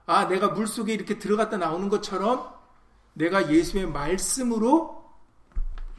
아 0.08 0.28
내가 0.28 0.48
물 0.50 0.66
속에 0.66 0.92
이렇게 0.92 1.20
들어갔다 1.20 1.58
나오는 1.58 1.88
것처럼 1.90 2.52
내가 3.14 3.52
예수의 3.52 3.88
말씀으로 3.88 5.07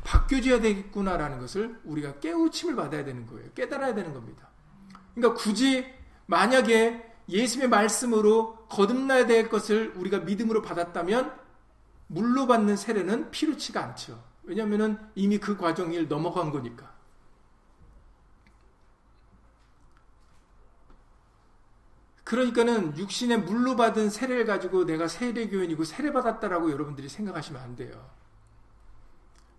바뀌어져야 0.09 0.61
되겠구나라는 0.63 1.39
것을 1.39 1.79
우리가 1.85 2.19
깨우침을 2.21 2.75
받아야 2.75 3.05
되는 3.05 3.27
거예요. 3.27 3.53
깨달아야 3.53 3.95
되는 3.95 4.15
겁니다. 4.15 4.49
그러니까 5.15 5.39
굳이 5.39 5.85
만약에 6.25 7.05
예수의 7.29 7.69
말씀으로 7.69 8.57
거듭나야 8.71 9.27
될 9.27 9.51
것을 9.51 9.93
우리가 9.97 10.21
믿음으로 10.21 10.63
받았다면 10.63 11.39
물로 12.07 12.47
받는 12.47 12.77
세례는 12.77 13.31
필요치가 13.31 13.85
않죠. 13.85 14.25
왜냐하면 14.45 15.11
이미 15.15 15.37
그 15.37 15.59
과정을 15.59 16.09
넘어간 16.09 16.51
거니까. 16.53 16.97
그러니까는 22.25 22.97
육신의 22.97 23.41
물로 23.41 23.77
받은 23.77 24.09
세례를 24.09 24.47
가지고 24.47 24.87
내가 24.87 25.07
세례교인이고 25.07 25.85
세례받았다라고 25.85 26.71
여러분들이 26.71 27.11
생각하시면 27.11 27.61
안 27.61 27.77
돼요. 27.77 28.18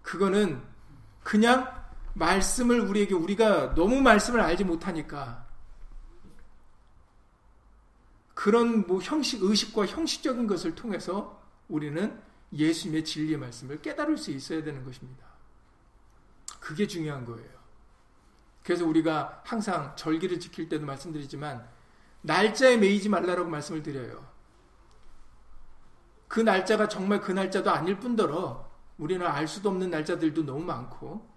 그거는 0.02 0.62
그냥 1.24 1.80
말씀을 2.14 2.80
우리에게 2.82 3.14
우리가 3.14 3.76
너무 3.76 4.02
말씀을 4.02 4.40
알지 4.42 4.64
못하니까 4.64 5.48
그런 8.34 8.88
뭐 8.88 9.00
형식 9.02 9.44
의식과 9.44 9.86
형식적인 9.86 10.48
것을 10.48 10.74
통해서 10.76 11.42
우리는 11.68 12.20
예수님의 12.54 13.06
진리의 13.06 13.38
말씀을 13.38 13.82
깨달을 13.82 14.18
수 14.18 14.32
있어야 14.32 14.64
되는 14.64 14.84
것입니다. 14.84 15.26
그게 16.60 16.88
중요한 16.88 17.26
거예요. 17.26 17.50
그래서 18.64 18.86
우리가 18.86 19.42
항상 19.46 19.96
절기를 19.96 20.40
지킬 20.40 20.70
때도 20.70 20.86
말씀드리지만 20.86 21.68
날짜에 22.22 22.78
매이지 22.78 23.10
말라라고 23.10 23.50
말씀을 23.50 23.84
드려요. 23.84 24.28
그 26.28 26.40
날짜가 26.40 26.88
정말 26.88 27.22
그 27.22 27.32
날짜도 27.32 27.72
아닐 27.72 28.00
뿐더러 28.00 28.69
우리는 29.00 29.26
알 29.26 29.48
수도 29.48 29.70
없는 29.70 29.90
날짜들도 29.90 30.46
너무 30.46 30.64
많고 30.64 31.28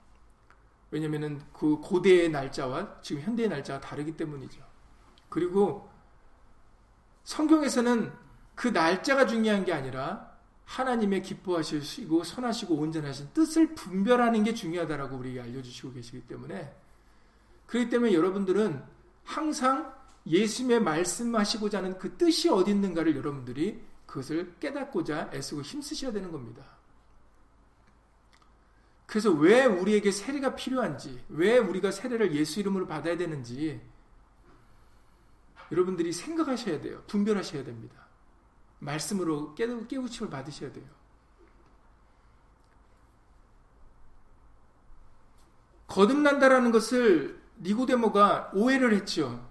왜냐면은 0.90 1.40
그 1.54 1.78
고대의 1.78 2.28
날짜와 2.28 3.00
지금 3.00 3.22
현대의 3.22 3.48
날짜가 3.48 3.80
다르기 3.80 4.14
때문이죠. 4.16 4.62
그리고 5.30 5.88
성경에서는 7.24 8.12
그 8.54 8.68
날짜가 8.68 9.26
중요한 9.26 9.64
게 9.64 9.72
아니라 9.72 10.30
하나님의 10.66 11.22
기뻐하시고 11.22 12.24
선하시고 12.24 12.74
온전하신 12.74 13.30
뜻을 13.32 13.74
분별하는 13.74 14.44
게 14.44 14.52
중요하다라고 14.52 15.16
우리에게 15.16 15.40
알려주시고 15.40 15.94
계시기 15.94 16.26
때문에 16.26 16.74
그렇기 17.66 17.88
때문에 17.88 18.12
여러분들은 18.12 18.82
항상 19.24 19.94
예수님의 20.26 20.80
말씀하시고자 20.80 21.78
하는 21.78 21.98
그 21.98 22.16
뜻이 22.16 22.48
어디 22.50 22.70
있는가를 22.70 23.16
여러분들이 23.16 23.82
그것을 24.06 24.54
깨닫고자 24.60 25.30
애쓰고 25.32 25.62
힘쓰셔야 25.62 26.12
되는 26.12 26.30
겁니다. 26.30 26.62
그래서 29.12 29.30
왜 29.30 29.66
우리에게 29.66 30.10
세례가 30.10 30.54
필요한지, 30.54 31.22
왜 31.28 31.58
우리가 31.58 31.90
세례를 31.90 32.34
예수 32.34 32.60
이름으로 32.60 32.86
받아야 32.86 33.14
되는지 33.14 33.78
여러분들이 35.70 36.14
생각하셔야 36.14 36.80
돼요. 36.80 37.02
분별하셔야 37.08 37.62
됩니다. 37.62 38.06
말씀으로 38.78 39.54
깨우침을 39.54 40.30
받으셔야 40.30 40.72
돼요. 40.72 40.86
거듭난다라는 45.88 46.72
것을 46.72 47.38
니고데모가 47.60 48.52
오해를 48.54 48.94
했죠. 48.94 49.46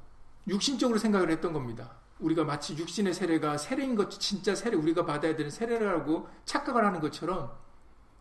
육신적으로 0.47 0.97
생각을 0.97 1.29
했던 1.29 1.53
겁니다. 1.53 1.99
우리가 2.17 2.45
마치 2.45 2.75
육신의 2.75 3.13
세례가 3.13 3.59
세례인 3.59 3.93
것, 3.93 4.09
진짜 4.09 4.55
세례, 4.55 4.75
우리가 4.75 5.05
받아야 5.05 5.35
되는 5.35 5.51
세례라고 5.51 6.27
착각을 6.45 6.83
하는 6.83 6.99
것처럼 6.99 7.55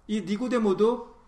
이 0.06 0.20
니고데모도 0.20 1.19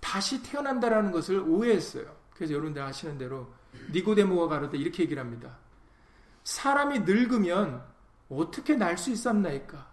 다시 0.00 0.42
태어난다라는 0.42 1.12
것을 1.12 1.40
오해했어요. 1.40 2.04
그래서 2.34 2.54
여러분들 2.54 2.80
아시는 2.82 3.18
대로 3.18 3.52
니고데모가 3.92 4.48
가르되 4.48 4.78
이렇게 4.78 5.02
얘기를 5.02 5.22
합니다. 5.22 5.56
사람이 6.44 7.00
늙으면 7.00 7.82
어떻게 8.28 8.76
날 8.76 8.96
수 8.96 9.10
있었나이까? 9.10 9.86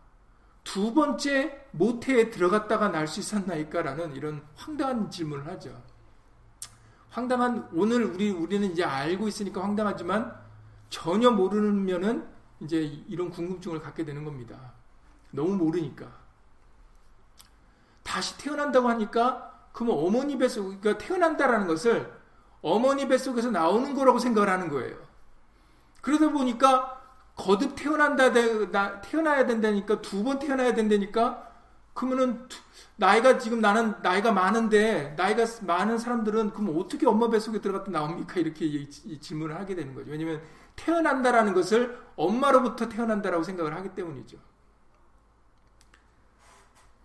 두 0.63 0.93
번째 0.93 1.67
모태에 1.71 2.29
들어갔다가 2.29 2.89
날 2.89 3.07
수 3.07 3.19
있었나이까? 3.19 3.81
라는 3.81 4.15
이런 4.15 4.41
황당한 4.55 5.09
질문을 5.11 5.45
하죠. 5.47 5.81
황당한, 7.09 7.69
오늘 7.73 8.03
우리, 8.03 8.29
우리는 8.29 8.71
이제 8.71 8.83
알고 8.83 9.27
있으니까 9.27 9.63
황당하지만 9.63 10.35
전혀 10.89 11.31
모르면은 11.31 12.27
이제 12.61 12.81
이런 13.07 13.29
궁금증을 13.29 13.79
갖게 13.79 14.03
되는 14.03 14.23
겁니다. 14.23 14.73
너무 15.31 15.55
모르니까. 15.55 16.07
다시 18.03 18.37
태어난다고 18.37 18.89
하니까, 18.89 19.54
그러면 19.75 19.97
어머니 19.97 20.37
뱃속, 20.37 20.79
그러니까 20.79 20.97
태어난다라는 20.97 21.67
것을 21.67 22.09
어머니 22.61 23.09
뱃속에서 23.09 23.51
나오는 23.51 23.93
거라고 23.93 24.19
생각을 24.19 24.49
하는 24.49 24.69
거예요. 24.69 24.95
그러다 25.99 26.29
보니까 26.29 27.01
거듭 27.35 27.75
태어난다, 27.75 28.31
태어나야 29.01 29.45
된다니까, 29.45 30.01
두 30.01 30.23
번 30.23 30.39
태어나야 30.39 30.73
된다니까, 30.73 31.51
그러면은, 31.93 32.47
나이가 32.95 33.37
지금 33.37 33.59
나는 33.59 33.95
나이가 34.01 34.31
많은데, 34.31 35.13
나이가 35.17 35.45
많은 35.63 35.97
사람들은 35.97 36.51
그럼 36.51 36.79
어떻게 36.79 37.05
엄마 37.05 37.29
뱃속에 37.29 37.59
들어갔다 37.59 37.91
나옵니까? 37.91 38.39
이렇게 38.39 38.89
질문을 38.89 39.57
하게 39.57 39.75
되는 39.75 39.93
거죠. 39.93 40.09
왜냐면 40.09 40.41
태어난다라는 40.77 41.53
것을 41.53 41.99
엄마로부터 42.15 42.87
태어난다라고 42.87 43.43
생각을 43.43 43.75
하기 43.75 43.89
때문이죠. 43.89 44.37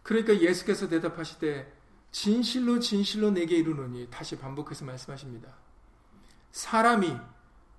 그러니까 0.04 0.38
예수께서 0.38 0.88
대답하시되, 0.88 1.79
진실로 2.12 2.81
진실로 2.81 3.31
내게 3.31 3.57
이르노니, 3.57 4.09
다시 4.11 4.38
반복해서 4.38 4.85
말씀하십니다. 4.85 5.49
사람이 6.53 7.16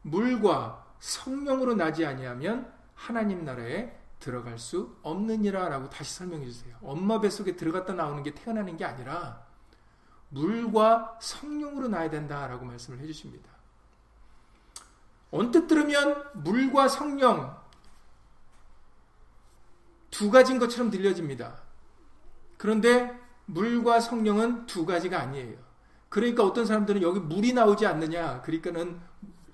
물과 0.03 0.95
성령으로 0.99 1.75
나지 1.75 2.05
아니하면 2.05 2.71
하나님 2.95 3.43
나라에 3.43 3.97
들어갈 4.19 4.59
수 4.59 4.95
없느니라라고 5.01 5.89
다시 5.89 6.13
설명해 6.13 6.45
주세요. 6.45 6.77
엄마 6.81 7.19
뱃속에 7.19 7.55
들어갔다 7.55 7.93
나오는 7.93 8.21
게 8.23 8.33
태어나는 8.33 8.77
게 8.77 8.85
아니라 8.85 9.45
물과 10.29 11.17
성령으로 11.19 11.87
나야 11.89 12.09
된다라고 12.09 12.63
말씀을 12.65 12.99
해 12.99 13.07
주십니다. 13.07 13.49
언뜻 15.31 15.67
들으면 15.67 16.23
물과 16.35 16.87
성령 16.87 17.59
두 20.11 20.29
가지인 20.29 20.59
것처럼 20.59 20.91
들려집니다. 20.91 21.59
그런데 22.57 23.19
물과 23.45 23.99
성령은 23.99 24.65
두 24.65 24.85
가지가 24.85 25.19
아니에요. 25.19 25.57
그러니까 26.09 26.43
어떤 26.43 26.65
사람들은 26.65 27.01
여기 27.01 27.19
물이 27.19 27.53
나오지 27.53 27.85
않느냐, 27.85 28.41
그러니까는 28.41 28.99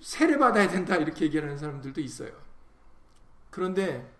세례 0.00 0.38
받아야 0.38 0.68
된다 0.68 0.96
이렇게 0.96 1.24
얘기하는 1.26 1.56
사람들도 1.56 2.00
있어요. 2.00 2.32
그런데 3.50 4.12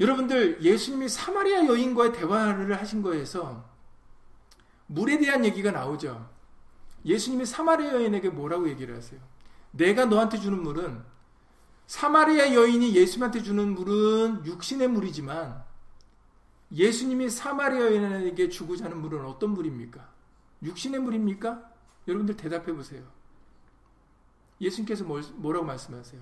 여러분들 0.00 0.62
예수님이 0.62 1.08
사마리아 1.08 1.66
여인과의 1.66 2.12
대화를 2.12 2.76
하신 2.80 3.02
거에서 3.02 3.64
물에 4.86 5.18
대한 5.18 5.44
얘기가 5.44 5.70
나오죠. 5.70 6.28
예수님이 7.04 7.46
사마리아 7.46 7.92
여인에게 7.92 8.30
뭐라고 8.30 8.68
얘기를 8.68 8.96
하세요? 8.96 9.20
내가 9.70 10.06
너한테 10.06 10.38
주는 10.38 10.62
물은 10.62 11.02
사마리아 11.86 12.54
여인이 12.54 12.94
예수님한테 12.94 13.42
주는 13.42 13.74
물은 13.74 14.46
육신의 14.46 14.88
물이지만 14.88 15.64
예수님이 16.72 17.30
사마리아 17.30 17.80
여인에게 17.80 18.48
주고자 18.48 18.86
하는 18.86 19.00
물은 19.00 19.24
어떤 19.24 19.50
물입니까? 19.50 20.08
육신의 20.62 21.00
물입니까? 21.00 21.70
여러분들 22.08 22.36
대답해 22.36 22.72
보세요. 22.72 23.02
예수님께서 24.60 25.04
뭐라고 25.04 25.64
말씀하세요? 25.64 26.20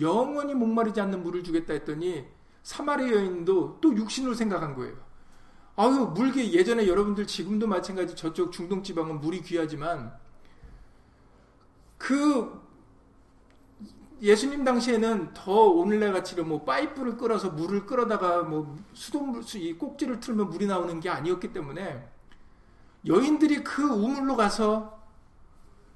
영원히 0.00 0.54
목마르지 0.54 1.00
않는 1.00 1.22
물을 1.22 1.42
주겠다 1.42 1.72
했더니 1.72 2.26
사마리아 2.62 3.10
여인도 3.10 3.78
또 3.80 3.96
육신으로 3.96 4.34
생각한 4.34 4.74
거예요. 4.74 4.96
아유, 5.76 6.12
물게 6.14 6.52
예전에 6.52 6.86
여러분들 6.86 7.26
지금도 7.26 7.66
마찬가지 7.66 8.14
저쪽 8.14 8.52
중동 8.52 8.82
지방은 8.82 9.20
물이 9.20 9.42
귀하지만 9.42 10.12
그 11.96 12.60
예수님 14.22 14.64
당시에는 14.64 15.32
더 15.32 15.52
오늘날 15.52 16.12
같이 16.12 16.34
뭐 16.42 16.62
파이프를 16.64 17.16
끌어서 17.16 17.50
물을 17.50 17.86
끌어다가 17.86 18.42
뭐 18.42 18.76
수돗물 18.92 19.42
이 19.54 19.72
꼭지를 19.74 20.20
틀면 20.20 20.50
물이 20.50 20.66
나오는 20.66 21.00
게 21.00 21.08
아니었기 21.08 21.52
때문에 21.52 22.06
여인들이 23.06 23.64
그 23.64 23.82
우물로 23.82 24.36
가서 24.36 25.00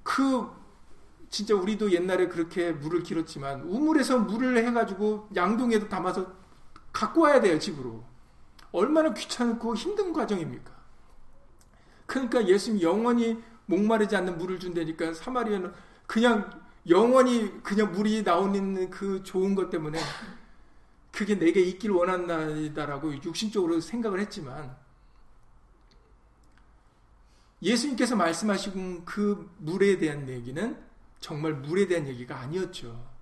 그 0.02 0.48
진짜 1.28 1.54
우리도 1.54 1.92
옛날에 1.92 2.28
그렇게 2.28 2.72
물을 2.72 3.02
길었지만 3.02 3.62
우물에서 3.62 4.20
물을 4.20 4.56
해가지고 4.64 5.28
양동에도 5.34 5.88
담아서 5.88 6.32
갖고 6.92 7.22
와야 7.22 7.40
돼요 7.40 7.58
집으로 7.58 8.04
얼마나 8.72 9.12
귀찮고 9.12 9.76
힘든 9.76 10.12
과정입니까? 10.12 10.72
그러니까 12.06 12.46
예수님 12.46 12.80
영원히 12.82 13.42
목마르지 13.66 14.16
않는 14.16 14.38
물을 14.38 14.58
준다니까 14.58 15.12
사마리아는 15.12 15.72
그냥 16.06 16.63
영원히 16.88 17.62
그냥 17.62 17.92
물이 17.92 18.22
나오는 18.22 18.90
그 18.90 19.22
좋은 19.22 19.54
것 19.54 19.70
때문에 19.70 19.98
그게 21.10 21.38
내게 21.38 21.60
있길 21.60 21.92
원한다라고 21.92 23.14
육신적으로 23.22 23.80
생각을 23.80 24.20
했지만 24.20 24.76
예수님께서 27.62 28.16
말씀하신 28.16 29.04
그 29.04 29.50
물에 29.58 29.98
대한 29.98 30.28
얘기는 30.28 30.84
정말 31.20 31.54
물에 31.54 31.86
대한 31.86 32.06
얘기가 32.06 32.38
아니었죠. 32.38 33.14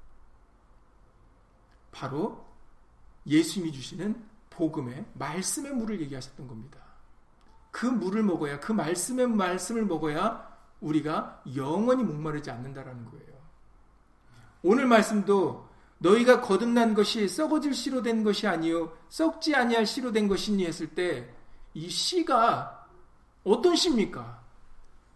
바로 1.93 2.45
예수님이 3.27 3.73
주시는 3.73 4.21
복음의 4.51 5.05
말씀의 5.15 5.73
물을 5.73 6.01
얘기하셨던 6.01 6.49
겁니다. 6.49 6.79
그 7.71 7.87
물을 7.87 8.23
먹어야 8.23 8.59
그 8.59 8.73
말씀의 8.73 9.29
말씀을 9.29 9.85
먹어야 9.85 10.51
우리가 10.81 11.43
영원히 11.55 12.03
목마르지 12.03 12.51
않는다라는 12.51 13.05
거예요. 13.05 13.32
오늘 14.63 14.87
말씀도 14.87 15.69
너희가 15.99 16.41
거듭난 16.41 16.95
것이 16.95 17.29
썩어질 17.29 17.75
씨로 17.75 18.03
된 18.03 18.25
것이 18.25 18.47
아니요 18.47 18.97
썩지 19.09 19.55
아니할 19.55 19.87
씨로 19.87 20.13
된 20.13 20.29
것이니 20.29 20.67
했을 20.67 20.89
때 20.89 21.43
이 21.75 21.89
씨가 21.89 22.87
어떤 23.45 23.75
씨입니까? 23.77 24.43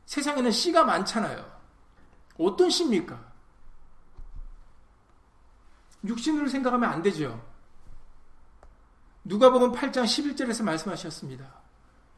세상에는 0.06 0.50
씨가 0.50 0.84
많잖아요. 0.84 1.44
어떤 2.38 2.70
씨입니까? 2.70 3.32
육신으로 6.04 6.48
생각하면 6.48 6.90
안 6.90 7.02
되죠. 7.02 7.44
누가 9.24 9.50
보면 9.50 9.72
8장 9.72 10.04
11절에서 10.04 10.62
말씀하셨습니다. 10.62 11.52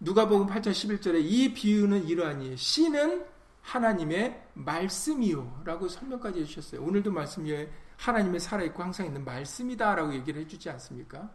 누가복음 0.00 0.46
8장 0.46 0.70
11절에 0.70 1.20
이 1.24 1.54
비유는 1.54 2.06
이러하니 2.06 2.56
씨는 2.56 3.24
하나님의 3.68 4.50
말씀이요 4.54 5.62
라고 5.64 5.88
설명까지 5.88 6.40
해주셨어요. 6.40 6.82
오늘도 6.82 7.12
말씀 7.12 7.44
위에 7.44 7.70
하나님의 7.98 8.40
살아있고 8.40 8.82
항상 8.82 9.06
있는 9.06 9.24
말씀이다 9.24 9.94
라고 9.94 10.14
얘기를 10.14 10.40
해주지 10.40 10.70
않습니까? 10.70 11.30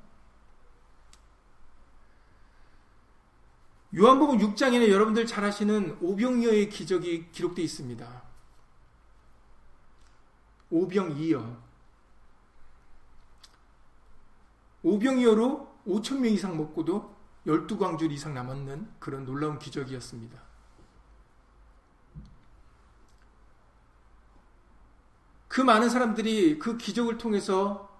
요한복음 3.95 4.39
6장에는 4.39 4.89
여러분들 4.89 5.27
잘 5.27 5.45
아시는 5.45 5.99
오병이어의 6.01 6.69
기적이 6.69 7.29
기록되어 7.31 7.63
있습니다. 7.63 8.23
오병이어. 10.71 11.61
오병이어로 14.81 15.81
5천명 15.85 16.31
이상 16.31 16.57
먹고도 16.57 17.15
12광줄 17.45 18.11
이상 18.11 18.33
남았는 18.33 18.89
그런 18.97 19.25
놀라운 19.25 19.59
기적이었습니다. 19.59 20.42
그 25.53 25.61
많은 25.61 25.87
사람들이 25.87 26.57
그 26.57 26.77
기적을 26.77 27.19
통해서 27.19 27.95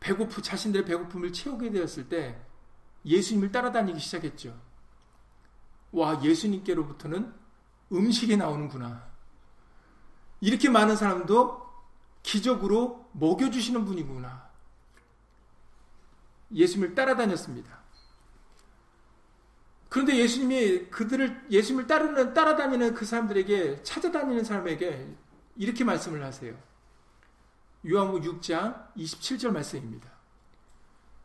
배고프 0.00 0.42
자신들의 0.42 0.84
배고픔을 0.84 1.32
채우게 1.32 1.70
되었을 1.70 2.10
때 2.10 2.38
예수님을 3.06 3.50
따라다니기 3.50 3.98
시작했죠. 4.00 4.54
와, 5.92 6.22
예수님께로부터는 6.22 7.32
음식이 7.90 8.36
나오는구나. 8.36 9.02
이렇게 10.42 10.68
많은 10.68 10.94
사람도 10.94 11.66
기적으로 12.22 13.08
먹여주시는 13.12 13.86
분이구나. 13.86 14.50
예수님을 16.52 16.94
따라다녔습니다. 16.94 17.78
그런데 19.88 20.18
예수님이 20.18 20.90
그들을, 20.90 21.46
예수님을 21.50 21.86
따르는, 21.86 22.34
따라다니는 22.34 22.92
그 22.92 23.06
사람들에게, 23.06 23.84
찾아다니는 23.84 24.44
사람에게 24.44 25.23
이렇게 25.56 25.84
말씀을 25.84 26.22
하세요. 26.24 26.56
요한복음 27.86 28.40
6장 28.40 28.94
27절 28.96 29.50
말씀입니다. 29.50 30.10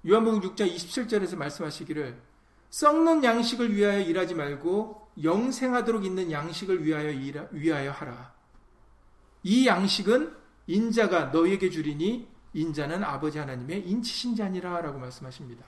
요한복음 0.08 0.42
6장 0.42 0.74
27절에서 0.74 1.36
말씀하시기를 1.38 2.22
썩는 2.70 3.24
양식을 3.24 3.76
위하여 3.76 4.00
일하지 4.02 4.36
말고 4.36 5.10
영생하도록 5.24 6.06
있는 6.06 6.32
양식을 6.32 6.86
위하여 6.86 7.10
일하, 7.10 7.48
위하여 7.52 7.92
하라. 7.92 8.34
이 9.44 9.68
양식은 9.68 10.38
인자가 10.68 11.26
너에게 11.26 11.70
주리니 11.70 12.28
인자는 12.54 13.04
아버지 13.04 13.38
하나님의 13.38 13.88
인치신 13.88 14.36
자니라라고 14.36 15.00
말씀하십니다. 15.00 15.66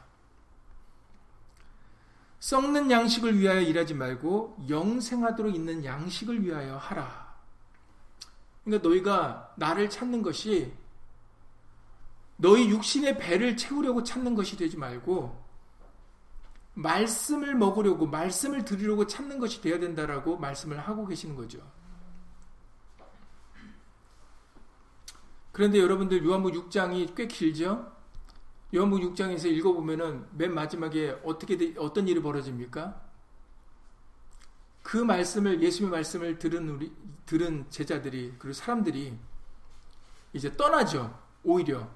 썩는 2.39 2.89
양식을 2.89 3.37
위하여 3.37 3.61
일하지 3.61 3.93
말고 3.93 4.65
영생하도록 4.69 5.53
있는 5.53 5.85
양식을 5.85 6.43
위하여 6.43 6.77
하라. 6.77 7.20
그러니까 8.63 8.87
너희가 8.87 9.53
나를 9.57 9.89
찾는 9.89 10.21
것이 10.21 10.71
너희 12.37 12.69
육신의 12.69 13.17
배를 13.17 13.57
채우려고 13.57 14.03
찾는 14.03 14.35
것이 14.35 14.57
되지 14.57 14.77
말고 14.77 15.39
말씀을 16.73 17.55
먹으려고 17.55 18.07
말씀을 18.07 18.65
들으려고 18.65 19.05
찾는 19.05 19.39
것이 19.39 19.61
되어야 19.61 19.79
된다라고 19.79 20.37
말씀을 20.37 20.79
하고 20.79 21.05
계시는 21.05 21.35
거죠. 21.35 21.59
그런데 25.51 25.79
여러분들 25.79 26.23
요한복 26.23 26.53
6장이 26.53 27.13
꽤 27.15 27.27
길죠? 27.27 27.91
요한복 28.73 29.01
6장에서 29.01 29.45
읽어보면은 29.47 30.27
맨 30.31 30.53
마지막에 30.53 31.19
어떻게 31.25 31.75
어떤 31.77 32.07
일이 32.07 32.21
벌어집니까? 32.21 33.10
그 34.83 34.97
말씀을 34.97 35.61
예수님의 35.61 35.91
말씀을 35.97 36.39
들은 36.39 36.69
우리 36.69 36.91
들은 37.25 37.65
제자들이 37.69 38.33
그리고 38.39 38.53
사람들이 38.53 39.17
이제 40.33 40.55
떠나죠. 40.57 41.17
오히려 41.43 41.87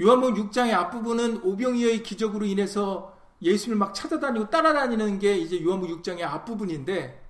요한복 0.00 0.34
6장의 0.36 0.72
앞부분은 0.72 1.42
오병이어의 1.42 2.02
기적으로 2.02 2.44
인해서 2.44 3.16
예수님을 3.42 3.78
막 3.78 3.94
찾아다니고 3.94 4.50
따라다니는 4.50 5.18
게 5.18 5.36
이제 5.36 5.62
요한복 5.62 6.02
6장의 6.02 6.22
앞부분인데 6.22 7.24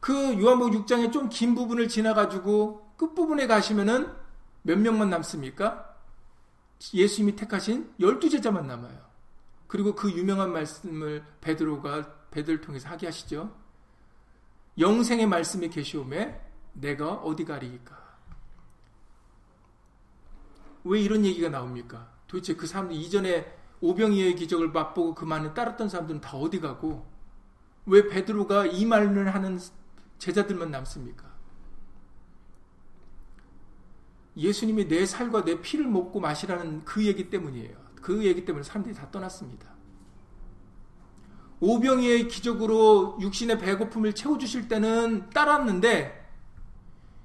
그 0.00 0.40
요한복 0.40 0.72
6장의 0.72 1.12
좀 1.12 1.28
긴 1.28 1.54
부분을 1.54 1.88
지나가지고 1.88 2.94
끝부분에 2.96 3.46
가시면은 3.46 4.12
몇 4.62 4.78
명만 4.78 5.10
남습니까? 5.10 5.96
예수님이 6.92 7.36
택하신 7.36 7.92
열두 8.00 8.28
제자만 8.28 8.66
남아요. 8.66 8.98
그리고 9.66 9.94
그 9.94 10.10
유명한 10.10 10.52
말씀을 10.52 11.24
베드로가 11.40 12.21
베드를 12.32 12.60
통해서 12.60 12.88
하게 12.88 13.06
하시죠. 13.06 13.54
영생의 14.78 15.26
말씀이 15.26 15.68
계시오매 15.68 16.40
내가 16.72 17.14
어디 17.14 17.44
가리이까? 17.44 18.02
왜 20.84 21.00
이런 21.00 21.24
얘기가 21.24 21.48
나옵니까? 21.48 22.10
도대체 22.26 22.56
그 22.56 22.66
사람들 22.66 22.96
이전에 22.96 23.56
오병이의 23.80 24.34
기적을 24.36 24.70
맛보고 24.70 25.14
그 25.14 25.24
많은 25.24 25.54
따랐던 25.54 25.88
사람들은 25.88 26.20
다 26.20 26.36
어디 26.36 26.60
가고 26.60 27.06
왜 27.86 28.08
베드로가 28.08 28.66
이 28.66 28.84
말을 28.84 29.34
하는 29.34 29.58
제자들만 30.18 30.70
남습니까? 30.70 31.30
예수님이 34.36 34.88
내 34.88 35.04
살과 35.04 35.44
내 35.44 35.60
피를 35.60 35.86
먹고 35.86 36.20
마시라는 36.20 36.84
그 36.84 37.04
얘기 37.04 37.28
때문이에요. 37.28 37.76
그 38.00 38.24
얘기 38.24 38.44
때문에 38.44 38.62
사람들이 38.62 38.94
다 38.94 39.10
떠났습니다. 39.10 39.70
오병이의 41.62 42.26
기적으로 42.26 43.16
육신의 43.20 43.60
배고픔을 43.60 44.16
채워주실 44.16 44.66
때는 44.66 45.30
따랐는데 45.30 46.28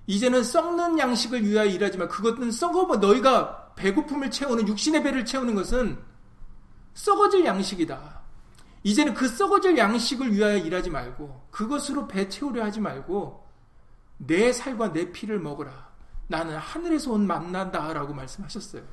이제는 0.05 0.43
썩는 0.43 0.99
양식을 0.99 1.43
위하여 1.43 1.65
일하지만 1.65 2.07
그것은 2.07 2.51
썩어 2.51 2.97
너희가 2.97 3.73
배고픔을 3.75 4.29
채우는 4.29 4.67
육신의 4.67 5.01
배를 5.01 5.25
채우는 5.25 5.55
것은 5.55 5.97
썩어질 6.93 7.45
양식이다. 7.45 8.21
이제는 8.83 9.15
그 9.15 9.27
썩어질 9.27 9.75
양식을 9.75 10.31
위하여 10.31 10.57
일하지 10.57 10.91
말고 10.91 11.47
그것으로 11.49 12.07
배 12.07 12.29
채우려 12.29 12.63
하지 12.63 12.79
말고 12.79 13.43
내 14.17 14.53
살과 14.53 14.93
내 14.93 15.11
피를 15.11 15.39
먹으라. 15.39 15.87
나는 16.27 16.55
하늘에서 16.57 17.11
온 17.11 17.25
만난다라고 17.25 18.13
말씀하셨어요. 18.13 18.83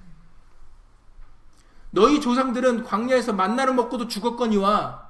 너희 1.91 2.23
조상들은 2.23 2.85
광야에서 2.85 3.35
만나를 3.35 3.75
먹고도 3.75 4.09
죽었거니와 4.09 5.04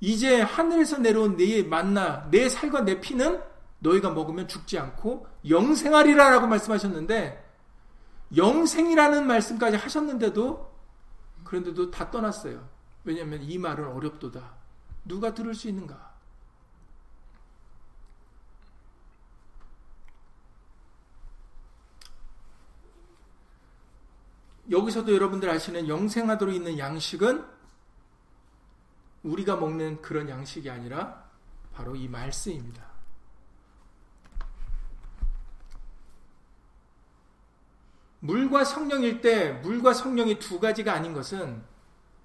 이제 0.00 0.40
하늘에서 0.40 0.98
내려온 0.98 1.36
내 1.36 1.62
만나, 1.62 2.28
내 2.30 2.48
살과 2.48 2.82
내 2.82 3.00
피는 3.00 3.42
너희가 3.80 4.10
먹으면 4.10 4.48
죽지 4.48 4.78
않고 4.78 5.26
영생하리라 5.48 6.30
라고 6.30 6.46
말씀하셨는데 6.46 7.44
영생이라는 8.36 9.26
말씀까지 9.26 9.76
하셨는데도 9.76 10.68
그런데도 11.44 11.90
다 11.90 12.10
떠났어요. 12.10 12.68
왜냐하면 13.04 13.42
이 13.42 13.58
말은 13.58 13.86
어렵도다. 13.88 14.56
누가 15.04 15.32
들을 15.32 15.54
수 15.54 15.68
있는가? 15.68 16.08
여기서도 24.70 25.14
여러분들 25.14 25.48
아시는 25.48 25.88
영생하도록 25.88 26.54
있는 26.54 26.78
양식은 26.78 27.57
우리가 29.22 29.56
먹는 29.56 30.00
그런 30.02 30.28
양식이 30.28 30.70
아니라 30.70 31.24
바로 31.72 31.94
이 31.96 32.08
말씀입니다. 32.08 32.86
물과 38.20 38.64
성령일 38.64 39.20
때 39.20 39.52
물과 39.52 39.94
성령이 39.94 40.38
두 40.38 40.58
가지가 40.58 40.92
아닌 40.92 41.14
것은 41.14 41.62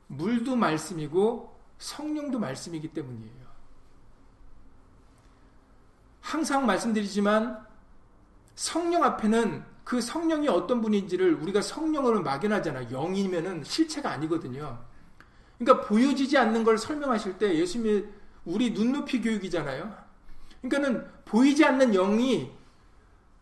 물도 0.07 0.55
말씀이고 0.55 1.59
성령도 1.77 2.39
말씀이기 2.39 2.89
때문이에요. 2.89 3.43
항상 6.21 6.65
말씀드리지만 6.65 7.65
성령 8.55 9.03
앞에는 9.03 9.65
그 9.83 10.01
성령이 10.01 10.47
어떤 10.47 10.81
분인지를 10.81 11.35
우리가 11.35 11.61
성령으로 11.61 12.23
막연하잖아. 12.23 12.89
영이면은 12.89 13.63
실체가 13.63 14.11
아니거든요. 14.11 14.83
그러니까 15.63 15.87
보여지지 15.87 16.37
않는 16.37 16.63
걸 16.63 16.77
설명하실 16.77 17.37
때 17.37 17.57
예수님이 17.57 18.05
우리 18.45 18.71
눈높이 18.71 19.21
교육이잖아요. 19.21 19.95
그러니까는 20.61 21.07
보이지 21.25 21.63
않는 21.65 21.91
영이 21.93 22.51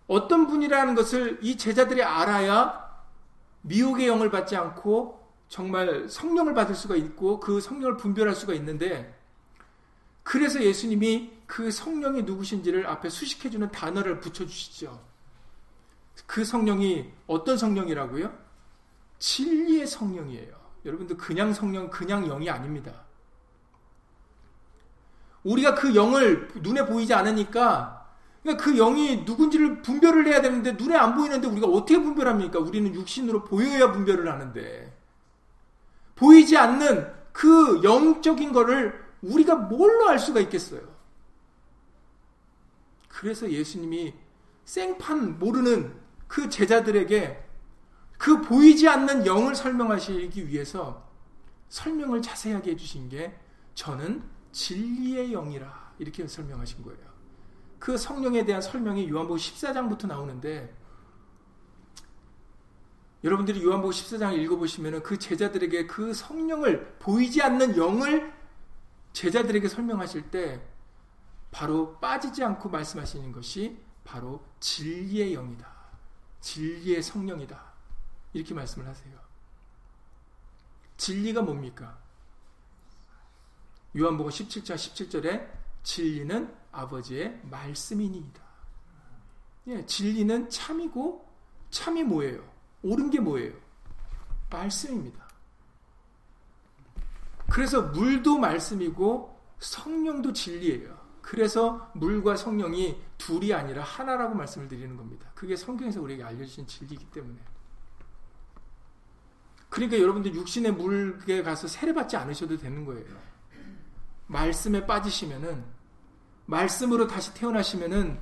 어떤 0.07 0.47
분이라는 0.47 0.95
것을 0.95 1.39
이 1.41 1.57
제자들이 1.57 2.03
알아야 2.03 2.89
미혹의 3.61 4.07
영을 4.07 4.29
받지 4.29 4.55
않고 4.55 5.19
정말 5.47 6.07
성령을 6.07 6.53
받을 6.53 6.75
수가 6.75 6.95
있고 6.95 7.39
그 7.39 7.59
성령을 7.59 7.97
분별할 7.97 8.35
수가 8.35 8.53
있는데 8.53 9.17
그래서 10.23 10.61
예수님이 10.61 11.31
그 11.47 11.71
성령이 11.71 12.23
누구신지를 12.23 12.87
앞에 12.87 13.09
수식해주는 13.09 13.71
단어를 13.71 14.19
붙여주시죠. 14.19 15.01
그 16.27 16.45
성령이 16.45 17.11
어떤 17.27 17.57
성령이라고요? 17.57 18.31
진리의 19.19 19.87
성령이에요. 19.87 20.60
여러분들 20.85 21.17
그냥 21.17 21.53
성령, 21.53 21.89
그냥 21.89 22.25
영이 22.27 22.49
아닙니다. 22.49 22.91
우리가 25.43 25.75
그 25.75 25.95
영을 25.95 26.49
눈에 26.55 26.85
보이지 26.85 27.13
않으니까 27.13 28.01
그러니까 28.43 28.63
그 28.63 28.75
영이 28.75 29.23
누군지를 29.23 29.81
분별을 29.81 30.27
해야 30.27 30.41
되는데 30.41 30.73
눈에 30.73 30.95
안 30.95 31.15
보이는데 31.15 31.47
우리가 31.47 31.67
어떻게 31.67 31.99
분별합니까? 31.99 32.59
우리는 32.59 32.93
육신으로 32.93 33.45
보여야 33.45 33.91
분별을 33.91 34.31
하는데 34.31 34.97
보이지 36.15 36.57
않는 36.57 37.11
그 37.31 37.81
영적인 37.83 38.51
거를 38.51 38.99
우리가 39.21 39.55
뭘로 39.55 40.09
알 40.09 40.19
수가 40.19 40.39
있겠어요? 40.41 40.81
그래서 43.07 43.49
예수님이 43.49 44.13
생판 44.65 45.37
모르는 45.37 45.93
그 46.27 46.49
제자들에게 46.49 47.40
그 48.21 48.39
보이지 48.39 48.87
않는 48.87 49.25
영을 49.25 49.55
설명하시기 49.55 50.47
위해서 50.47 51.09
설명을 51.69 52.21
자세하게 52.21 52.73
해주신 52.73 53.09
게 53.09 53.35
저는 53.73 54.21
진리의 54.51 55.31
영이라 55.31 55.93
이렇게 55.97 56.27
설명하신 56.27 56.83
거예요. 56.83 56.99
그 57.79 57.97
성령에 57.97 58.45
대한 58.45 58.61
설명이 58.61 59.09
요한복음 59.09 59.37
14장부터 59.37 60.05
나오는데 60.05 60.71
여러분들이 63.23 63.63
요한복음 63.63 63.91
14장 63.91 64.37
읽어보시면 64.37 65.01
그 65.01 65.17
제자들에게 65.17 65.87
그 65.87 66.13
성령을 66.13 66.97
보이지 66.99 67.41
않는 67.41 67.75
영을 67.75 68.31
제자들에게 69.13 69.67
설명하실 69.67 70.29
때 70.29 70.61
바로 71.49 71.97
빠지지 71.97 72.43
않고 72.43 72.69
말씀하시는 72.69 73.31
것이 73.31 73.79
바로 74.03 74.45
진리의 74.59 75.33
영이다. 75.33 75.67
진리의 76.39 77.01
성령이다. 77.01 77.70
이렇게 78.33 78.53
말씀을 78.53 78.87
하세요. 78.87 79.19
진리가 80.97 81.41
뭡니까? 81.41 81.97
요한복음 83.97 84.31
17장 84.31 84.75
17절에 84.75 85.51
진리는 85.83 86.53
아버지의 86.71 87.41
말씀이니이다. 87.43 88.41
예, 89.67 89.85
진리는 89.85 90.49
참이고 90.49 91.27
참이 91.69 92.03
뭐예요? 92.03 92.43
옳은 92.83 93.09
게 93.09 93.19
뭐예요? 93.19 93.53
말씀입니다. 94.49 95.27
그래서 97.49 97.81
물도 97.81 98.37
말씀이고 98.37 99.37
성령도 99.59 100.33
진리예요. 100.33 100.99
그래서 101.21 101.91
물과 101.95 102.35
성령이 102.35 103.01
둘이 103.17 103.53
아니라 103.53 103.83
하나라고 103.83 104.35
말씀을 104.35 104.67
드리는 104.67 104.95
겁니다. 104.97 105.29
그게 105.35 105.55
성경에서 105.55 106.01
우리에게 106.01 106.23
알려주신 106.23 106.65
진리이기 106.65 107.05
때문에. 107.11 107.39
그러니까 109.71 109.97
여러분들 109.97 110.35
육신의 110.35 110.73
물에 110.73 111.43
가서 111.43 111.65
세례받지 111.65 112.17
않으셔도 112.17 112.57
되는 112.57 112.83
거예요. 112.83 113.07
말씀에 114.27 114.85
빠지시면은 114.85 115.63
말씀으로 116.45 117.07
다시 117.07 117.33
태어나시면은 117.33 118.19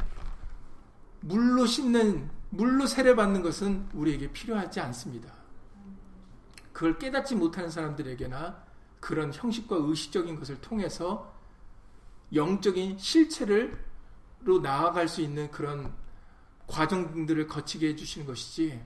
물로 1.21 1.65
씻는 1.65 2.29
물로 2.51 2.85
세례받는 2.85 3.41
것은 3.41 3.89
우리에게 3.93 4.31
필요하지 4.31 4.79
않습니다. 4.79 5.33
그걸 6.71 6.99
깨닫지 6.99 7.35
못하는 7.35 7.71
사람들에게나 7.71 8.63
그런 8.99 9.33
형식과 9.33 9.75
의식적인 9.77 10.35
것을 10.35 10.61
통해서 10.61 11.33
영적인 12.31 12.99
실체를로 12.99 14.59
나아갈 14.61 15.07
수 15.07 15.21
있는 15.21 15.49
그런 15.49 15.91
과정들을 16.67 17.47
거치게 17.47 17.87
해주시는 17.89 18.27
것이지 18.27 18.79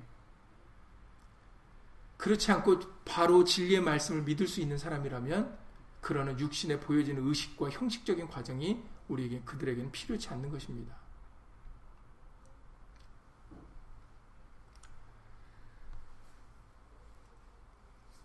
그렇지 2.23 2.53
않고 2.53 2.79
바로 3.03 3.43
진리의 3.43 3.81
말씀을 3.81 4.21
믿을 4.23 4.47
수 4.47 4.61
있는 4.61 4.77
사람이라면 4.77 5.57
그러는 5.99 6.39
육신에 6.39 6.79
보여지는 6.79 7.27
의식과 7.27 7.69
형식적인 7.69 8.29
과정이 8.29 8.81
우리에게 9.09 9.41
그들에게는 9.41 9.91
필요치 9.91 10.29
않는 10.29 10.49
것입니다. 10.49 10.95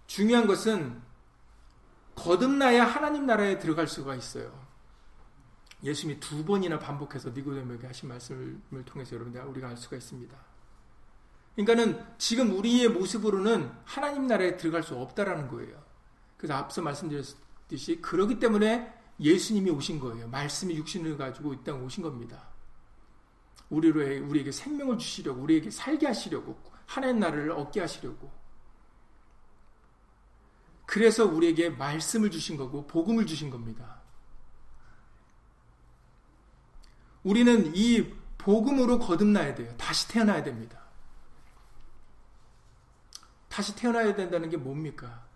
중요한 0.06 0.46
것은 0.46 1.02
거듭나야 2.14 2.84
하나님 2.84 3.26
나라에 3.26 3.58
들어갈 3.58 3.88
수가 3.88 4.14
있어요. 4.14 4.64
예수님이 5.82 6.20
두 6.20 6.44
번이나 6.44 6.78
반복해서 6.78 7.30
니고데모에게 7.30 7.88
하신 7.88 8.08
말씀을 8.10 8.84
통해서 8.86 9.16
여러분들 9.16 9.42
우리가 9.42 9.70
알 9.70 9.76
수가 9.76 9.96
있습니다. 9.96 10.47
그러니까는 11.58 12.06
지금 12.18 12.56
우리의 12.56 12.88
모습으로는 12.88 13.72
하나님 13.84 14.28
나라에 14.28 14.56
들어갈 14.56 14.84
수 14.84 14.94
없다라는 14.94 15.48
거예요. 15.48 15.82
그래서 16.36 16.54
앞서 16.54 16.80
말씀드렸듯이 16.82 18.00
그러기 18.00 18.38
때문에 18.38 18.94
예수님이 19.18 19.70
오신 19.70 19.98
거예요. 19.98 20.28
말씀이 20.28 20.76
육신을 20.76 21.16
가지고 21.16 21.54
이 21.54 21.64
땅에 21.64 21.80
오신 21.80 22.04
겁니다. 22.04 22.46
우리로 23.70 24.28
우리에게 24.28 24.52
생명을 24.52 24.98
주시려고 24.98 25.42
우리에게 25.42 25.72
살게 25.72 26.06
하시려고 26.06 26.56
하나님 26.86 27.18
나라를 27.18 27.50
얻게 27.50 27.80
하시려고 27.80 28.30
그래서 30.86 31.26
우리에게 31.26 31.70
말씀을 31.70 32.30
주신 32.30 32.56
거고 32.56 32.86
복음을 32.86 33.26
주신 33.26 33.50
겁니다. 33.50 34.00
우리는 37.24 37.72
이 37.74 38.14
복음으로 38.38 39.00
거듭나야 39.00 39.56
돼요. 39.56 39.74
다시 39.76 40.06
태어나야 40.06 40.44
됩니다. 40.44 40.77
다시 43.58 43.74
태어나야 43.74 44.14
된다는 44.14 44.48
게 44.48 44.56
뭡니까? 44.56 45.26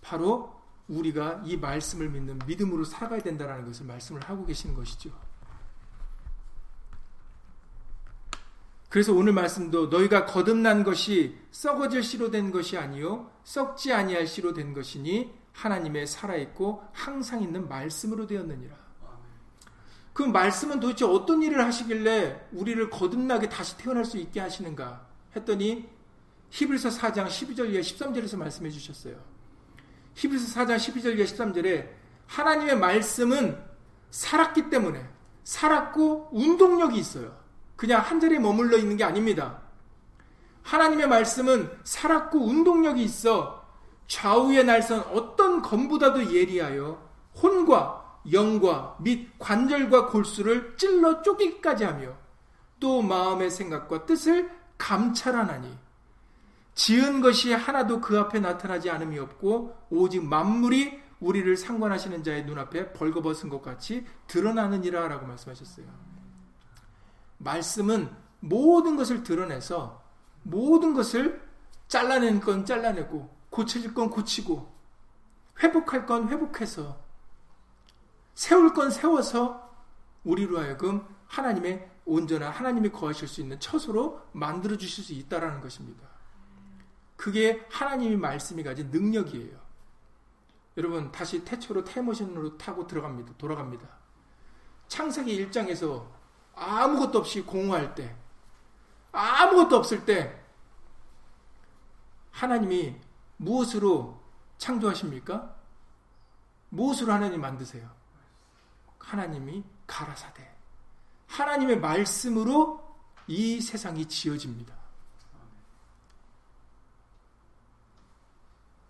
바로 0.00 0.54
우리가 0.86 1.42
이 1.44 1.56
말씀을 1.56 2.08
믿는 2.10 2.38
믿음으로 2.46 2.84
살아가야 2.84 3.20
된다는 3.20 3.64
것을 3.64 3.86
말씀을 3.86 4.22
하고 4.22 4.46
계시는 4.46 4.76
것이죠. 4.76 5.10
그래서 8.88 9.12
오늘 9.12 9.32
말씀도 9.32 9.88
너희가 9.88 10.26
거듭난 10.26 10.84
것이 10.84 11.36
썩어질 11.50 12.04
씨로 12.04 12.30
된 12.30 12.52
것이 12.52 12.78
아니요 12.78 13.32
썩지 13.42 13.92
아니할 13.92 14.28
씨로 14.28 14.54
된 14.54 14.72
것이니 14.72 15.34
하나님의 15.52 16.06
살아 16.06 16.36
있고 16.36 16.84
항상 16.92 17.42
있는 17.42 17.68
말씀으로 17.68 18.28
되었느니라. 18.28 18.76
그 20.12 20.22
말씀은 20.22 20.78
도대체 20.78 21.04
어떤 21.04 21.42
일을 21.42 21.64
하시길래 21.64 22.48
우리를 22.52 22.90
거듭나게 22.90 23.48
다시 23.48 23.76
태어날 23.76 24.04
수 24.04 24.18
있게 24.18 24.38
하시는가 24.38 25.04
했더니 25.34 25.95
히브리서 26.50 26.90
4장 26.90 27.26
12절 27.26 27.70
이하 27.70 27.80
13절에서 27.80 28.36
말씀해 28.36 28.70
주셨어요. 28.70 29.16
히브리서 30.14 30.60
4장 30.60 30.76
12절 30.76 31.18
이하 31.18 31.26
13절에 31.26 31.88
하나님의 32.26 32.78
말씀은 32.78 33.58
살았기 34.10 34.70
때문에 34.70 35.06
살았고 35.44 36.30
운동력이 36.32 36.98
있어요. 36.98 37.36
그냥 37.76 38.00
한 38.00 38.18
자리에 38.18 38.38
머물러 38.38 38.78
있는 38.78 38.96
게 38.96 39.04
아닙니다. 39.04 39.60
하나님의 40.62 41.06
말씀은 41.06 41.70
살았고 41.84 42.38
운동력이 42.38 43.02
있어 43.04 43.64
좌우의 44.08 44.64
날선 44.64 45.00
어떤 45.12 45.62
검보다도 45.62 46.34
예리하여 46.34 47.06
혼과 47.40 48.20
영과 48.32 48.96
및 49.00 49.30
관절과 49.38 50.06
골수를 50.06 50.76
찔러 50.76 51.22
쪼기까지 51.22 51.84
하며 51.84 52.14
또 52.80 53.02
마음의 53.02 53.50
생각과 53.50 54.06
뜻을 54.06 54.50
감찰하나니 54.78 55.85
지은 56.76 57.22
것이 57.22 57.52
하나도 57.52 58.00
그 58.02 58.18
앞에 58.18 58.38
나타나지 58.38 58.90
않음이 58.90 59.18
없고 59.18 59.74
오직 59.90 60.22
만물이 60.22 61.02
우리를 61.20 61.56
상관하시는 61.56 62.22
자의 62.22 62.44
눈앞에 62.44 62.92
벌거벗은 62.92 63.48
것 63.48 63.62
같이 63.62 64.06
드러나느니라 64.26 65.08
라고 65.08 65.26
말씀하셨어요. 65.26 65.86
말씀은 67.38 68.14
모든 68.40 68.96
것을 68.96 69.22
드러내서 69.22 70.04
모든 70.42 70.92
것을 70.92 71.42
잘라낸 71.88 72.40
건 72.40 72.66
잘라내고 72.66 73.34
고쳐질 73.48 73.94
건 73.94 74.10
고치고 74.10 74.70
회복할 75.62 76.04
건 76.04 76.28
회복해서 76.28 77.00
세울 78.34 78.74
건 78.74 78.90
세워서 78.90 79.74
우리로 80.24 80.58
하여금 80.60 81.06
하나님의 81.26 81.90
온전한 82.04 82.52
하나님이 82.52 82.90
거하실 82.90 83.28
수 83.28 83.40
있는 83.40 83.58
처소로 83.58 84.20
만들어 84.32 84.76
주실 84.76 85.02
수 85.02 85.14
있다라는 85.14 85.62
것입니다. 85.62 86.15
그게 87.16 87.66
하나님의 87.70 88.16
말씀이 88.16 88.62
가진 88.62 88.90
능력이에요. 88.90 89.66
여러분 90.76 91.10
다시 91.10 91.44
태초로 91.44 91.84
타임머신으로 91.84 92.58
타고 92.58 92.86
들어갑니다. 92.86 93.34
돌아갑니다. 93.38 93.88
창세기 94.88 95.46
1장에서 95.46 96.06
아무것도 96.54 97.18
없이 97.18 97.42
공허할 97.42 97.94
때, 97.94 98.14
아무것도 99.12 99.76
없을 99.76 100.04
때, 100.04 100.42
하나님이 102.30 102.96
무엇으로 103.38 104.20
창조하십니까? 104.58 105.54
무엇으로 106.68 107.12
하나님 107.12 107.40
만드세요? 107.40 107.90
하나님이 108.98 109.64
가라사대. 109.86 110.56
하나님의 111.26 111.80
말씀으로 111.80 112.84
이 113.26 113.60
세상이 113.60 114.06
지어집니다. 114.06 114.74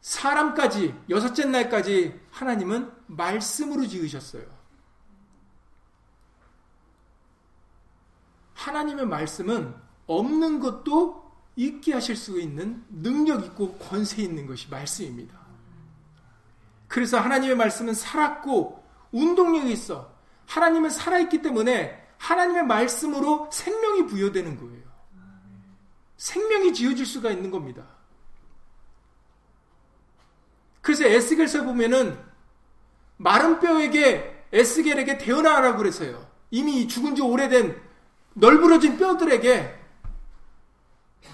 사람까지 0.07 0.95
여섯째 1.11 1.47
날까지 1.47 2.21
하나님은 2.31 2.93
말씀으로 3.07 3.89
지으셨어요. 3.89 4.45
하나님의 8.55 9.07
말씀은 9.07 9.75
없는 10.07 10.61
것도 10.61 11.29
있게 11.57 11.95
하실 11.95 12.15
수 12.15 12.41
있는 12.41 12.85
능력 12.89 13.45
있고 13.47 13.73
권세 13.79 14.23
있는 14.23 14.47
것이 14.47 14.71
말씀입니다. 14.71 15.37
그래서 16.87 17.19
하나님의 17.19 17.57
말씀은 17.57 17.93
살았고 17.93 18.85
운동력이 19.11 19.73
있어. 19.73 20.15
하나님은 20.47 20.91
살아있기 20.91 21.43
때문에 21.43 22.01
하나님의 22.19 22.65
말씀으로 22.67 23.51
생명이 23.53 24.07
부여되는 24.07 24.57
거예요. 24.57 24.87
생명이 26.17 26.75
지어질 26.75 27.05
수가 27.05 27.33
있는 27.33 27.51
겁니다. 27.51 27.96
그래서 30.87 31.03
에스겔서 31.05 31.65
보면은 31.65 32.17
마른 33.17 33.59
뼈에게 33.59 34.47
에스겔에게 34.53 35.19
태어나라고 35.19 35.79
그랬어요. 35.79 36.25
이미 36.53 36.87
죽은 36.87 37.17
지 37.17 37.23
오래된 37.23 37.77
널브러진 38.35 38.97
뼈들에게 38.97 39.81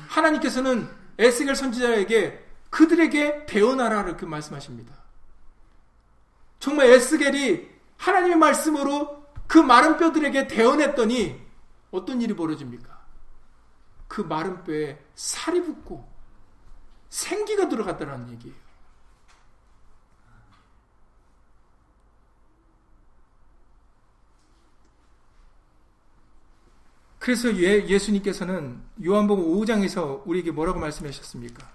하나님께서는 0.09 0.89
에스겔 1.19 1.55
선지자에게 1.55 2.43
그들에게 2.71 3.45
태어나라 3.45 4.01
이렇게 4.01 4.25
말씀하십니다. 4.25 4.95
정말 6.59 6.87
에스겔이 6.87 7.69
하나님의 7.99 8.39
말씀으로 8.39 9.27
그 9.47 9.59
마른 9.59 9.99
뼈들에게 9.99 10.49
대언했더니 10.49 11.39
어떤 11.91 12.23
일이 12.23 12.35
벌어집니까? 12.35 13.03
그 14.09 14.23
마른 14.23 14.65
뼈에 14.65 14.99
살이 15.15 15.63
붙고 15.63 16.09
생기가 17.11 17.69
들어갔다는 17.69 18.31
얘기예요. 18.31 18.62
그래서 27.23 27.57
예, 27.59 27.87
예수님께서는 27.87 28.83
요한복음 29.05 29.45
5장에서 29.45 30.27
우리에게 30.27 30.51
뭐라고 30.51 30.81
말씀하셨습니까? 30.81 31.71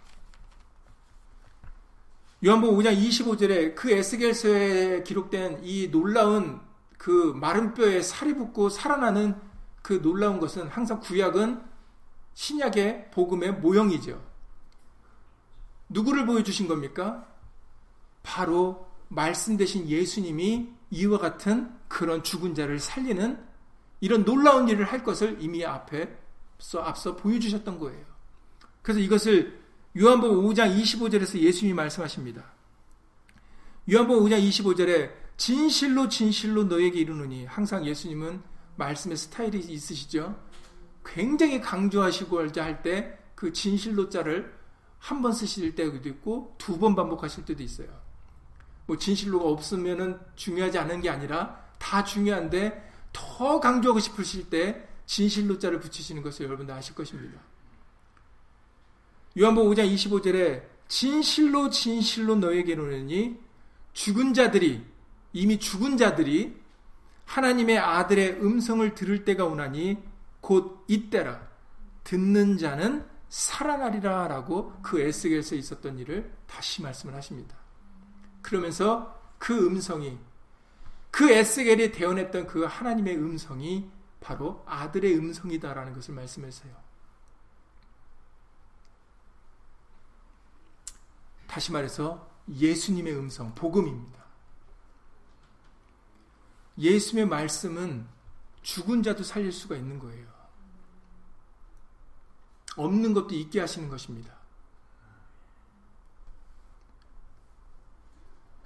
요한복음 2.45 2.77
5장 2.77 3.01
25절에 3.01 3.73
그 3.73 3.89
에스겔서에 3.89 5.03
기록된 5.03 5.61
이 5.63 5.89
놀라운 5.89 6.59
그 6.97 7.31
마른 7.33 7.73
뼈에 7.73 8.01
살이 8.01 8.35
붙고 8.35 8.67
살아나는 8.67 9.39
그 9.81 10.01
놀라운 10.01 10.41
것은 10.41 10.67
항상 10.67 10.99
구약은 10.99 11.61
신약의 12.33 13.11
복음의 13.11 13.53
모형이죠. 13.53 14.21
누구를 15.87 16.25
보여주신 16.25 16.67
겁니까? 16.67 17.25
바로 18.21 18.85
말씀 19.07 19.55
대신 19.55 19.87
예수님이 19.87 20.73
이와 20.91 21.19
같은 21.19 21.73
그런 21.87 22.21
죽은 22.21 22.53
자를 22.53 22.81
살리는 22.81 23.46
이런 23.99 24.23
놀라운 24.25 24.67
일을 24.69 24.85
할 24.85 25.03
것을 25.03 25.37
이미 25.41 25.65
앞에서 25.65 26.81
앞서 26.83 27.15
보여주셨던 27.15 27.79
거예요. 27.79 28.05
그래서 28.81 28.99
이것을 28.99 29.59
요한복음 29.97 30.45
5장 30.45 30.79
25절에서 30.79 31.39
예수님이 31.39 31.73
말씀하십니다. 31.73 32.43
요한복음 33.91 34.25
5장 34.29 34.47
25절에 34.47 35.11
진실로 35.37 36.09
진실로 36.09 36.63
너에게 36.63 36.99
이르노니 36.99 37.45
항상 37.45 37.85
예수님은 37.85 38.41
말씀의 38.75 39.17
스타일이 39.17 39.59
있으시죠. 39.59 40.39
굉장히 41.05 41.61
강조하시고 41.61 42.39
할 42.39 42.51
때 42.51 43.17
그 43.37 43.53
진실로 43.53 44.09
자를 44.09 44.57
한 44.99 45.21
번 45.21 45.31
쓰실 45.31 45.75
때도 45.75 46.09
있고 46.09 46.55
두 46.57 46.79
번 46.79 46.95
반복하실 46.95 47.45
때도 47.45 47.61
있어요. 47.61 47.87
뭐 48.87 48.97
진실로가 48.97 49.47
없으면은 49.47 50.19
중요하지 50.35 50.79
않은 50.79 51.01
게 51.01 51.09
아니라 51.09 51.63
다 51.77 52.03
중요한데 52.03 52.86
더 53.17 53.59
강조하고 53.59 53.99
싶으실 53.99 54.49
때 54.49 54.87
진실로 55.07 55.57
자를 55.57 55.79
붙이시는 55.79 56.21
것을 56.21 56.45
여러분들 56.45 56.73
아실 56.73 56.93
것입니다. 56.93 57.39
요한복음 59.39 59.71
5장 59.71 59.91
25절에 59.93 60.63
진실로 60.87 61.69
진실로 61.69 62.35
너에게 62.35 62.73
이르노니 62.73 63.39
죽은 63.93 64.33
자들이 64.33 64.85
이미 65.33 65.59
죽은 65.59 65.97
자들이 65.97 66.55
하나님의 67.25 67.77
아들의 67.77 68.41
음성을 68.41 68.95
들을 68.95 69.25
때가 69.25 69.45
오나니 69.45 69.97
곧 70.39 70.85
이때라 70.87 71.47
듣는 72.03 72.57
자는 72.57 73.05
살아나리라 73.29 74.27
라고 74.27 74.73
그 74.81 75.01
에스겔서에 75.01 75.57
있었던 75.57 75.99
일을 75.99 76.31
다시 76.45 76.81
말씀을 76.81 77.15
하십니다. 77.15 77.57
그러면서 78.41 79.19
그 79.37 79.67
음성이 79.67 80.17
그 81.17 81.31
에스겔이 81.31 81.93
대언했던 81.93 82.45
그 82.45 82.63
하나님의 82.63 83.17
음성이 83.17 83.89
바로 84.19 84.63
아들의 84.67 85.17
음성이다라는 85.17 85.95
것을 85.95 86.13
말씀했어요. 86.13 86.71
다시 91.47 91.71
말해서 91.71 92.29
예수님의 92.47 93.17
음성, 93.17 93.55
복음입니다. 93.55 94.25
예수님의 96.77 97.27
말씀은 97.27 98.07
죽은 98.61 99.01
자도 99.01 99.23
살릴 99.23 99.51
수가 99.51 99.75
있는 99.75 99.97
거예요. 99.97 100.27
없는 102.75 103.15
것도 103.15 103.33
있게 103.33 103.59
하시는 103.59 103.89
것입니다. 103.89 104.36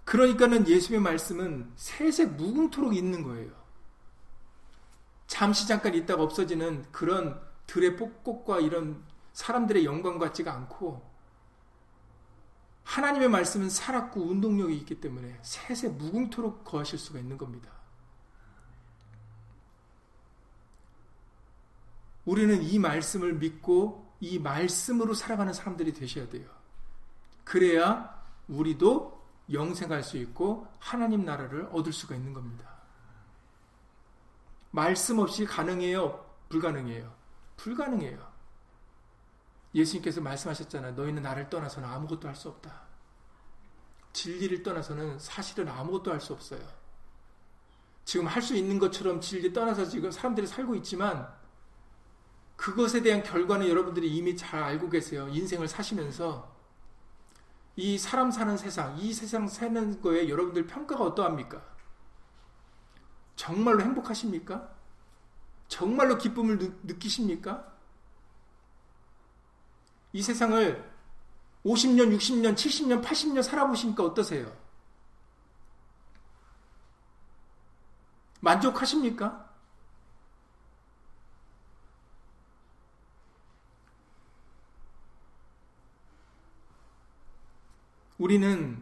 그러니까는 0.06 0.68
예수님의 0.68 1.04
말씀은 1.04 1.72
세세 1.76 2.26
무궁토록 2.26 2.96
있는 2.96 3.24
거예요. 3.24 3.52
잠시 5.28 5.68
잠깐 5.68 5.94
있다가 5.94 6.24
없어지는 6.24 6.86
그런 6.92 7.40
들의 7.68 7.96
폭곡과 7.96 8.60
이런 8.60 9.04
사람들의 9.34 9.86
영광 9.86 10.20
같지가 10.20 10.54
않고 10.54 11.10
하나님의 12.84 13.30
말씀은 13.30 13.70
살았고 13.70 14.22
운동력이 14.22 14.76
있기 14.80 15.00
때문에 15.00 15.40
세세 15.42 15.90
무궁토록 15.90 16.66
거하실 16.66 17.00
수가 17.00 17.20
있는 17.20 17.38
겁니다. 17.38 17.72
우리는 22.26 22.62
이 22.62 22.78
말씀을 22.80 23.34
믿고 23.36 24.14
이 24.20 24.38
말씀으로 24.38 25.14
살아가는 25.14 25.54
사람들이 25.54 25.94
되셔야 25.94 26.30
돼요. 26.30 26.50
그래야 27.44 28.22
우리도 28.48 29.21
영생할 29.52 30.04
수 30.04 30.18
있고 30.18 30.68
하나님 30.80 31.26
나라를 31.26 31.70
얻을 31.72 31.92
수가 31.94 32.16
있는 32.16 32.34
겁니다. 32.34 32.70
말씀 34.72 35.20
없이 35.20 35.46
가능해요? 35.46 36.26
불가능해요? 36.50 37.14
불가능해요. 37.58 38.32
예수님께서 39.76 40.22
말씀하셨잖아요. 40.22 40.94
너희는 40.94 41.22
나를 41.22 41.50
떠나서는 41.50 41.88
아무것도 41.88 42.28
할 42.28 42.36
수 42.36 42.50
없다. 42.50 42.82
진리를 44.14 44.64
떠나서는 44.64 45.20
사실은 45.20 45.70
아무것도 45.70 46.12
할 46.12 46.20
수 46.20 46.34
없어요. 46.34 46.62
지금 48.04 48.28
할 48.28 48.42
수 48.42 48.56
있는 48.56 48.80
것처럼 48.80 49.22
진리 49.22 49.54
떠나서 49.54 49.86
지금 49.86 50.12
사람들이 50.12 50.48
살고 50.48 50.76
있지만 50.76 51.32
그것에 52.58 53.02
대한 53.02 53.24
결과는 53.24 53.68
여러분들이 53.68 54.14
이미 54.16 54.36
잘 54.36 54.62
알고 54.62 54.90
계세요. 54.90 55.28
인생을 55.30 55.68
사시면서 55.68 56.54
이 57.76 57.98
사람 57.98 58.32
사는 58.32 58.58
세상, 58.58 58.98
이 58.98 59.14
세상 59.14 59.48
사는 59.48 60.02
거에 60.02 60.30
여러분들 60.30 60.68
평가가 60.68 61.04
어떠합니까? 61.04 61.62
정말로 63.36 63.82
행복하십니까? 63.82 64.70
정말로 65.68 66.18
기쁨을 66.18 66.58
느, 66.58 66.74
느끼십니까? 66.84 67.72
이 70.14 70.22
세상을 70.22 70.92
50년, 71.66 72.16
60년, 72.18 72.56
70년, 72.56 73.04
80년 73.04 73.42
살아보시니까 73.44 74.04
어떠세요? 74.04 74.52
만족하십니까? 78.42 79.51
우리는 88.22 88.78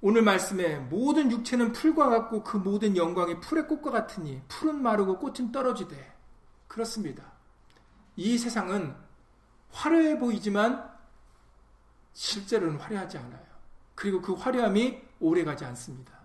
오늘 0.00 0.22
말씀에 0.22 0.78
모든 0.78 1.30
육체는 1.30 1.72
풀과 1.72 2.08
같고 2.08 2.42
그 2.42 2.56
모든 2.56 2.96
영광이 2.96 3.40
풀의 3.40 3.68
꽃과 3.68 3.90
같으니 3.90 4.40
풀은 4.48 4.82
마르고 4.82 5.18
꽃은 5.18 5.52
떨어지되 5.52 6.16
그렇습니다. 6.66 7.30
이 8.16 8.38
세상은 8.38 8.96
화려해 9.70 10.18
보이지만 10.18 10.90
실제로는 12.14 12.78
화려하지 12.78 13.18
않아요. 13.18 13.46
그리고 13.94 14.22
그 14.22 14.32
화려함이 14.32 14.98
오래 15.20 15.44
가지 15.44 15.66
않습니다. 15.66 16.18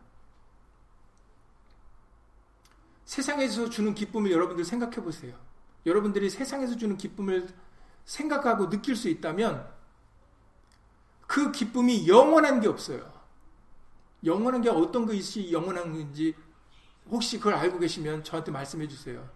세상에서 3.03 3.69
주는 3.69 3.93
기쁨을 3.93 4.31
여러분들 4.31 4.63
생각해 4.63 4.95
보세요. 5.03 5.37
여러분들이 5.85 6.29
세상에서 6.29 6.77
주는 6.77 6.97
기쁨을 6.97 7.49
생각하고 8.07 8.69
느낄 8.69 8.95
수 8.95 9.09
있다면 9.09 9.69
그 11.27 11.51
기쁨이 11.51 12.07
영원한 12.07 12.61
게 12.61 12.67
없어요. 12.67 13.13
영원한 14.23 14.61
게 14.61 14.69
어떤 14.69 15.05
것이 15.05 15.51
영원한 15.51 15.91
건지 15.91 16.33
혹시 17.09 17.37
그걸 17.37 17.53
알고 17.55 17.79
계시면 17.79 18.23
저한테 18.23 18.51
말씀해 18.51 18.87
주세요. 18.87 19.29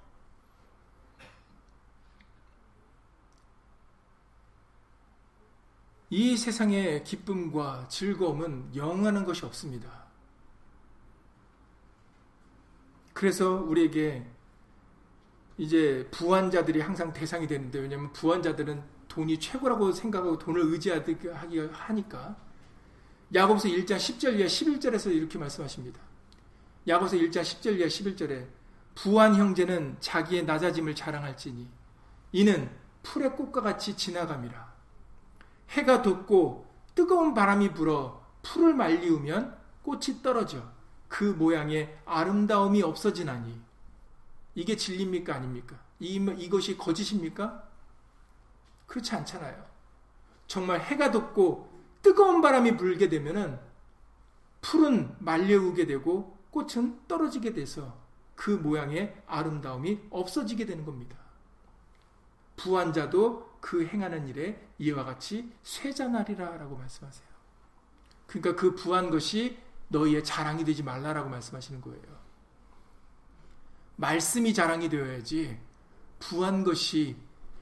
이 6.09 6.35
세상의 6.35 7.03
기쁨과 7.03 7.87
즐거움은 7.89 8.75
영원한 8.75 9.25
것이 9.25 9.45
없습니다. 9.45 10.05
그래서 13.13 13.55
우리에게 13.55 14.29
이제 15.61 16.07
부한자들이 16.09 16.81
항상 16.81 17.13
대상이 17.13 17.45
되는데 17.45 17.77
왜냐하면 17.77 18.11
부한자들은 18.13 18.81
돈이 19.07 19.39
최고라고 19.39 19.91
생각하고 19.91 20.39
돈을 20.39 20.59
의지하기 20.59 21.27
하니까 21.71 22.35
야고보서 23.31 23.67
1장 23.67 23.97
10절 23.97 24.39
이하 24.39 24.47
11절에서 24.47 25.13
이렇게 25.13 25.37
말씀하십니다. 25.37 26.01
야고보서 26.87 27.15
1장 27.17 27.41
10절 27.43 27.77
이하 27.77 27.87
11절에 27.87 28.47
부한 28.95 29.35
형제는 29.35 29.97
자기의 29.99 30.45
낮아짐을 30.45 30.95
자랑할지니 30.95 31.69
이는 32.31 32.67
풀의 33.03 33.35
꽃과 33.35 33.61
같이 33.61 33.95
지나감이라. 33.95 34.73
해가 35.69 36.01
돋고 36.01 36.65
뜨거운 36.95 37.35
바람이 37.35 37.75
불어 37.75 38.25
풀을 38.41 38.73
말리우면 38.73 39.55
꽃이 39.83 40.23
떨어져 40.23 40.63
그 41.07 41.23
모양의 41.23 41.99
아름다움이 42.05 42.81
없어지나니 42.81 43.61
이게 44.55 44.75
진리입니까 44.75 45.35
아닙니까? 45.35 45.79
이, 45.99 46.15
이것이 46.15 46.77
거짓입니까? 46.77 47.67
그렇지 48.87 49.15
않잖아요. 49.15 49.65
정말 50.47 50.81
해가 50.81 51.11
돋고 51.11 51.71
뜨거운 52.01 52.41
바람이 52.41 52.75
불게 52.77 53.07
되면은 53.07 53.59
풀은 54.61 55.15
말려오게 55.19 55.85
되고 55.85 56.37
꽃은 56.51 57.07
떨어지게 57.07 57.53
돼서 57.53 57.97
그 58.35 58.51
모양의 58.51 59.23
아름다움이 59.27 60.07
없어지게 60.09 60.65
되는 60.65 60.83
겁니다. 60.83 61.17
부한 62.57 62.91
자도 62.91 63.57
그 63.61 63.85
행하는 63.85 64.27
일에 64.27 64.67
이와 64.77 65.05
같이 65.05 65.51
쇠자나리라 65.63 66.57
라고 66.57 66.75
말씀하세요. 66.75 67.27
그러니까 68.27 68.55
그 68.55 68.75
부한 68.75 69.09
것이 69.09 69.57
너희의 69.87 70.23
자랑이 70.23 70.63
되지 70.65 70.83
말라라고 70.83 71.29
말씀하시는 71.29 71.81
거예요. 71.81 72.10
말씀이 74.01 74.51
자랑이 74.51 74.89
되어야지 74.89 75.59
부한 76.17 76.63
것이 76.63 77.15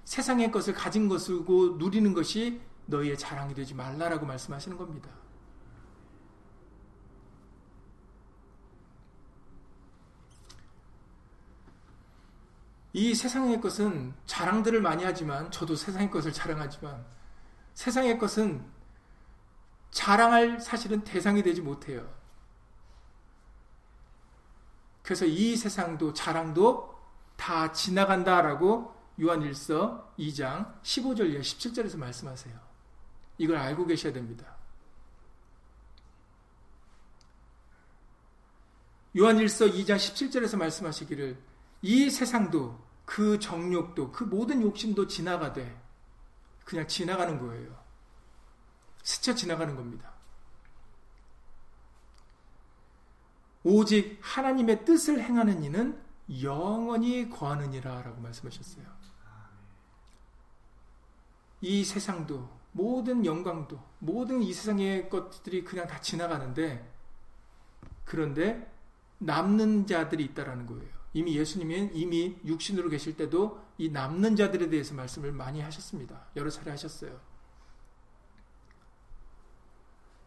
세상의 0.05 0.51
것을 0.51 0.73
가진 0.73 1.09
것을고 1.09 1.75
누리는 1.77 2.13
것이 2.13 2.61
너희의 2.85 3.17
자랑이 3.17 3.53
되지 3.53 3.75
말라라고 3.75 4.25
말씀하시는 4.25 4.77
겁니다. 4.77 5.09
이 12.93 13.13
세상의 13.13 13.59
것은 13.59 14.13
자랑들을 14.25 14.81
많이 14.81 15.03
하지만 15.03 15.51
저도 15.51 15.75
세상의 15.75 16.09
것을 16.09 16.31
자랑하지만 16.31 17.05
세상의 17.73 18.17
것은 18.17 18.65
자랑할 19.91 20.59
사실은 20.61 21.03
대상이 21.03 21.43
되지 21.43 21.61
못해요. 21.61 22.18
그래서 25.09 25.25
이 25.25 25.55
세상도 25.55 26.13
자랑도 26.13 26.95
다 27.35 27.71
지나간다라고 27.71 28.95
요한일서 29.19 30.13
2장 30.19 30.79
15절 30.83 31.31
이하 31.31 31.41
17절에서 31.41 31.97
말씀하세요. 31.97 32.55
이걸 33.39 33.57
알고 33.57 33.87
계셔야 33.87 34.13
됩니다. 34.13 34.55
요한일서 39.17 39.65
2장 39.65 39.95
17절에서 39.95 40.57
말씀하시기를 40.57 41.41
이 41.81 42.09
세상도 42.11 42.79
그 43.05 43.39
정욕도 43.39 44.11
그 44.11 44.25
모든 44.25 44.61
욕심도 44.61 45.07
지나가되 45.07 45.75
그냥 46.65 46.87
지나가는 46.87 47.39
거예요. 47.39 47.83
스쳐 49.01 49.33
지나가는 49.33 49.75
겁니다. 49.75 50.18
오직 53.63 54.19
하나님의 54.21 54.85
뜻을 54.85 55.21
행하는 55.21 55.63
이는 55.63 56.01
영원히 56.41 57.29
거하느니라 57.29 58.03
라고 58.03 58.21
말씀하셨어요. 58.21 58.85
이 61.61 61.83
세상도 61.83 62.49
모든 62.71 63.25
영광도 63.25 63.81
모든 63.99 64.41
이 64.41 64.53
세상의 64.53 65.09
것들이 65.09 65.63
그냥 65.63 65.87
다 65.87 65.99
지나가는데 65.99 66.89
그런데 68.05 68.71
남는 69.17 69.87
자들이 69.87 70.23
있다라는 70.25 70.65
거예요. 70.65 70.99
이미 71.13 71.35
예수님은 71.35 71.95
이미 71.95 72.37
육신으로 72.45 72.89
계실 72.89 73.17
때도 73.17 73.63
이 73.77 73.89
남는 73.89 74.35
자들에 74.35 74.69
대해서 74.69 74.93
말씀을 74.93 75.31
많이 75.31 75.59
하셨습니다. 75.61 76.27
여러 76.35 76.49
차례 76.49 76.71
하셨어요. 76.71 77.19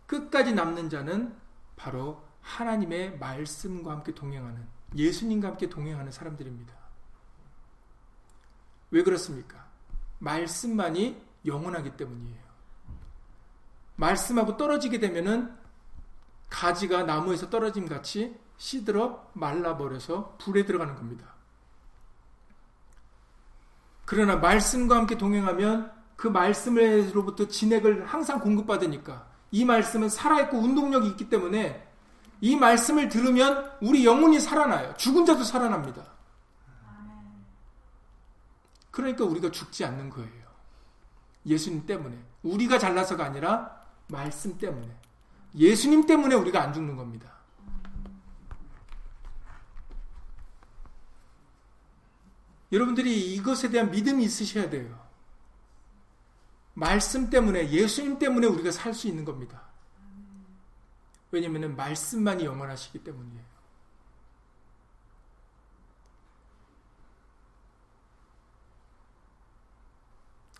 끝까지 0.07 0.53
남는 0.53 0.91
자는 0.91 1.35
바로 1.77 2.23
하나님의 2.43 3.19
말씀과 3.19 3.93
함께 3.93 4.15
동행하는 4.15 4.67
예수님과 4.95 5.49
함께 5.49 5.69
동행하는 5.69 6.13
사람들입니다. 6.13 6.75
왜 8.91 9.03
그렇습니까? 9.03 9.67
말씀만이 10.19 11.21
영원하기 11.47 11.97
때문이에요. 11.97 12.43
말씀하고 13.97 14.57
떨어지게 14.57 14.99
되면은 15.01 15.57
가지가 16.51 17.05
나무에서 17.05 17.49
떨어짐 17.49 17.89
같이 17.89 18.39
시들어 18.59 19.31
말라버려서 19.33 20.37
불에 20.39 20.65
들어가는 20.65 20.95
겁니다. 20.95 21.35
그러나 24.05 24.37
말씀과 24.37 24.97
함께 24.97 25.17
동행하면 25.17 25.91
그 26.17 26.29
말씀으로부터 26.29 27.49
진액을 27.49 28.07
항상 28.07 28.41
공급받으니까 28.41 29.27
이 29.51 29.65
말씀은 29.65 30.09
살아있고 30.09 30.59
운동력이 30.59 31.09
있기 31.09 31.29
때문에 31.29 31.92
이 32.43 32.57
말씀을 32.57 33.09
들으면 33.09 33.71
우리 33.81 34.05
영혼이 34.05 34.41
살아나요. 34.41 34.93
죽은 34.97 35.25
자도 35.25 35.45
살아납니다. 35.45 36.05
그러니까 38.91 39.25
우리가 39.25 39.53
죽지 39.53 39.85
않는 39.85 40.11
거예요. 40.11 40.43
예수님 41.47 41.87
때문에. 41.87 42.19
우리가 42.43 42.81
잘나서가 42.81 43.25
아니라 43.25 43.81
말씀 44.09 44.59
때문에. 44.59 44.93
예수님 45.55 46.05
때문에 46.05 46.35
우리가 46.35 46.61
안 46.61 46.73
죽는 46.73 46.97
겁니다. 46.97 47.33
여러분들이 52.73 53.35
이것에 53.35 53.71
대한 53.71 53.93
믿음이 53.93 54.25
있으셔야 54.25 54.69
돼요. 54.69 55.01
말씀 56.75 57.31
때문에, 57.31 57.71
예수님 57.71 58.19
때문에 58.19 58.49
우리가 58.49 58.73
살 58.73 58.93
수 58.95 59.07
있는 59.07 59.25
겁니다. 59.25 59.72
왜냐하면 61.33 61.75
말씀만이 61.75 62.45
영원하시기 62.45 63.03
때문이에요. 63.03 63.43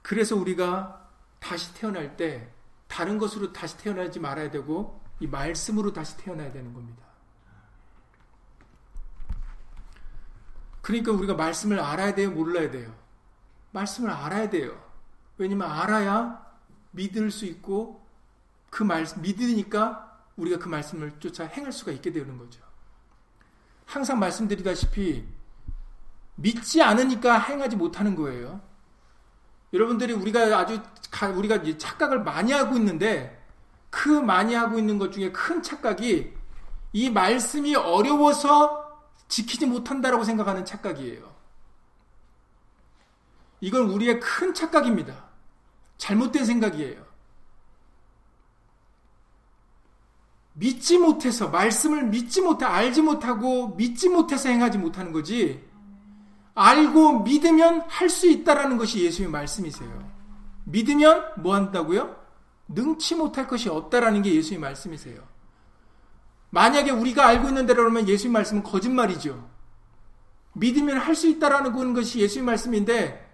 그래서 0.01 0.35
우리가 0.35 1.09
다시 1.39 1.73
태어날 1.75 2.17
때 2.17 2.53
다른 2.89 3.19
것으로 3.19 3.53
다시 3.53 3.79
태어나지 3.79 4.19
말아야 4.19 4.51
되고 4.51 5.01
이 5.21 5.27
말씀으로 5.27 5.93
다시 5.93 6.17
태어나야 6.17 6.51
되는 6.53 6.73
겁니다. 6.75 7.03
그러니까 10.81 11.13
우리가 11.13 11.35
말씀을 11.35 11.79
알아야 11.79 12.15
돼요, 12.15 12.31
몰라야 12.31 12.71
돼요? 12.71 12.93
말씀을 13.71 14.11
알아야 14.11 14.51
돼요. 14.51 14.83
왜냐면 15.39 15.71
알아야 15.71 16.45
믿을 16.91 17.31
수 17.31 17.47
있고 17.47 18.07
그 18.69 18.83
말씀 18.83 19.23
믿으니까 19.23 20.12
우리가 20.43 20.59
그 20.59 20.69
말씀을 20.69 21.13
쫓아 21.21 21.45
행할 21.45 21.73
수가 21.73 21.93
있게 21.93 22.13
되는 22.13 22.37
거죠. 22.37 22.61
항상 23.87 24.19
말씀드리다시피 24.19 25.25
믿지 26.35 26.83
않으니까 26.83 27.39
행하지 27.39 27.77
못하는 27.77 28.17
거예요. 28.17 28.61
여러분들이 29.73 30.13
우리가 30.13 30.59
아주 30.59 30.83
우리가 31.37 31.63
착각을 31.79 32.23
많이 32.23 32.53
하고 32.53 32.77
있는데 32.77 33.41
그 33.91 34.09
많이 34.09 34.55
하고 34.55 34.79
있는 34.79 34.99
것 34.99 35.13
중에 35.13 35.31
큰 35.33 35.63
착각이 35.63 36.35
이 36.95 37.11
말씀이 37.11 37.75
어려워서 37.75 39.01
지키지 39.29 39.67
못한다라고 39.67 40.25
생각하는 40.25 40.65
착각이에요. 40.65 41.33
이건 43.61 43.91
우리의 43.91 44.19
큰 44.21 44.53
착각입니다. 44.53 45.25
잘못된 45.97 46.45
생각이에요. 46.45 47.12
믿지 50.55 50.99
못해서 50.99 51.49
말씀을 51.49 52.05
믿지 52.05 52.41
못해 52.43 52.65
알지 52.65 53.03
못하고 53.03 53.69
믿지 53.77 54.09
못해서 54.09 54.49
행하지 54.49 54.79
못하는 54.79 55.13
거지 55.13 55.65
알고 56.55 57.21
믿으면 57.21 57.85
할 57.89 58.11
수 58.11 58.29
있다라는 58.29 58.77
것이 58.77 59.03
예수의 59.05 59.29
말씀이세요. 59.29 60.11
믿으면 60.65 61.25
뭐 61.39 61.55
한다고요? 61.55 62.15
능치 62.69 63.15
못할 63.15 63.47
것이 63.49 63.69
없다라는 63.69 64.23
게 64.23 64.35
예수의 64.35 64.61
말씀이세요. 64.61 65.23
만약에 66.51 66.91
우리가 66.91 67.27
알고 67.27 67.49
있는 67.49 67.65
대로라면 67.65 68.07
예수의 68.09 68.31
말씀은 68.33 68.63
거짓말이죠. 68.63 69.49
믿으면 70.53 70.99
할 70.99 71.15
수 71.15 71.27
있다라는 71.29 71.95
것이 71.95 72.21
예수의 72.21 72.45
말씀인데 72.45 73.31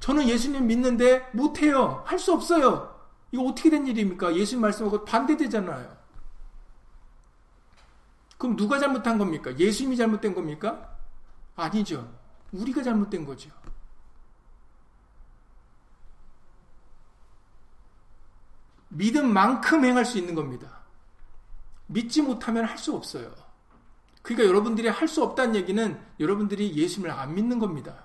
저는 0.00 0.28
예수님 0.28 0.66
믿는데 0.66 1.28
못해요. 1.32 2.02
할 2.04 2.18
수 2.18 2.32
없어요. 2.32 2.96
이거 3.30 3.44
어떻게 3.44 3.70
된 3.70 3.86
일입니까? 3.86 4.34
예수님 4.34 4.62
말씀하고 4.62 5.04
반대되잖아요. 5.04 5.97
그럼 8.38 8.56
누가 8.56 8.78
잘못한 8.78 9.18
겁니까? 9.18 9.56
예수님이 9.58 9.96
잘못된 9.96 10.34
겁니까? 10.34 10.96
아니죠. 11.56 12.08
우리가 12.52 12.82
잘못된 12.82 13.24
거죠. 13.26 13.50
믿음 18.88 19.32
만큼 19.32 19.84
행할 19.84 20.04
수 20.04 20.18
있는 20.18 20.34
겁니다. 20.34 20.78
믿지 21.86 22.22
못하면 22.22 22.64
할 22.64 22.78
수 22.78 22.94
없어요. 22.94 23.34
그러니까 24.22 24.48
여러분들이 24.48 24.88
할 24.88 25.08
수 25.08 25.22
없다는 25.22 25.56
얘기는 25.56 26.00
여러분들이 26.20 26.74
예수님을 26.76 27.10
안 27.10 27.34
믿는 27.34 27.58
겁니다. 27.58 28.04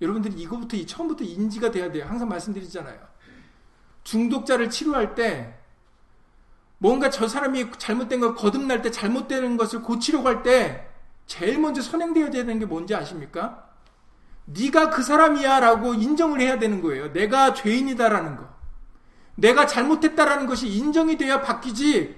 여러분들이 0.00 0.40
이거부터 0.42 0.76
처음부터 0.84 1.24
인지가 1.24 1.70
돼야 1.70 1.90
돼요. 1.90 2.06
항상 2.06 2.28
말씀드리잖아요. 2.28 2.98
중독자를 4.04 4.68
치료할 4.70 5.14
때 5.14 5.61
뭔가 6.82 7.10
저 7.10 7.28
사람이 7.28 7.70
잘못된 7.78 8.18
걸 8.18 8.34
거듭날 8.34 8.82
때 8.82 8.90
잘못되는 8.90 9.56
것을 9.56 9.82
고치려고 9.82 10.26
할 10.26 10.42
때 10.42 10.88
제일 11.26 11.60
먼저 11.60 11.80
선행되어야 11.80 12.30
되는 12.30 12.58
게 12.58 12.66
뭔지 12.66 12.92
아십니까? 12.92 13.68
네가 14.46 14.90
그 14.90 15.04
사람이야라고 15.04 15.94
인정을 15.94 16.40
해야 16.40 16.58
되는 16.58 16.82
거예요. 16.82 17.12
내가 17.12 17.54
죄인이다라는 17.54 18.36
거. 18.36 18.48
내가 19.36 19.64
잘못했다라는 19.66 20.46
것이 20.46 20.66
인정이 20.66 21.16
돼야 21.16 21.40
바뀌지. 21.40 22.16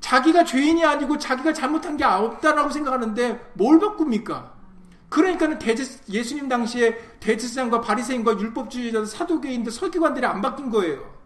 자기가 0.00 0.42
죄인이 0.44 0.84
아니고 0.84 1.18
자기가 1.18 1.52
잘못한 1.52 1.96
게 1.96 2.02
없다라고 2.02 2.70
생각하는데 2.70 3.52
뭘 3.54 3.78
바꿉니까? 3.78 4.52
그러니까는 5.10 5.60
대제, 5.60 5.84
예수님 6.10 6.48
당시에 6.48 6.98
대제사장과 7.20 7.80
바리새인과 7.80 8.36
율법주의자 8.40 9.04
사도계인들 9.04 9.70
설교관들이 9.70 10.26
안 10.26 10.42
바뀐 10.42 10.70
거예요. 10.70 11.21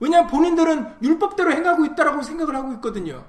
왜냐하면 0.00 0.30
본인들은 0.30 0.96
율법대로 1.02 1.52
행하고 1.52 1.84
있다라고 1.86 2.22
생각을 2.22 2.54
하고 2.54 2.72
있거든요. 2.74 3.24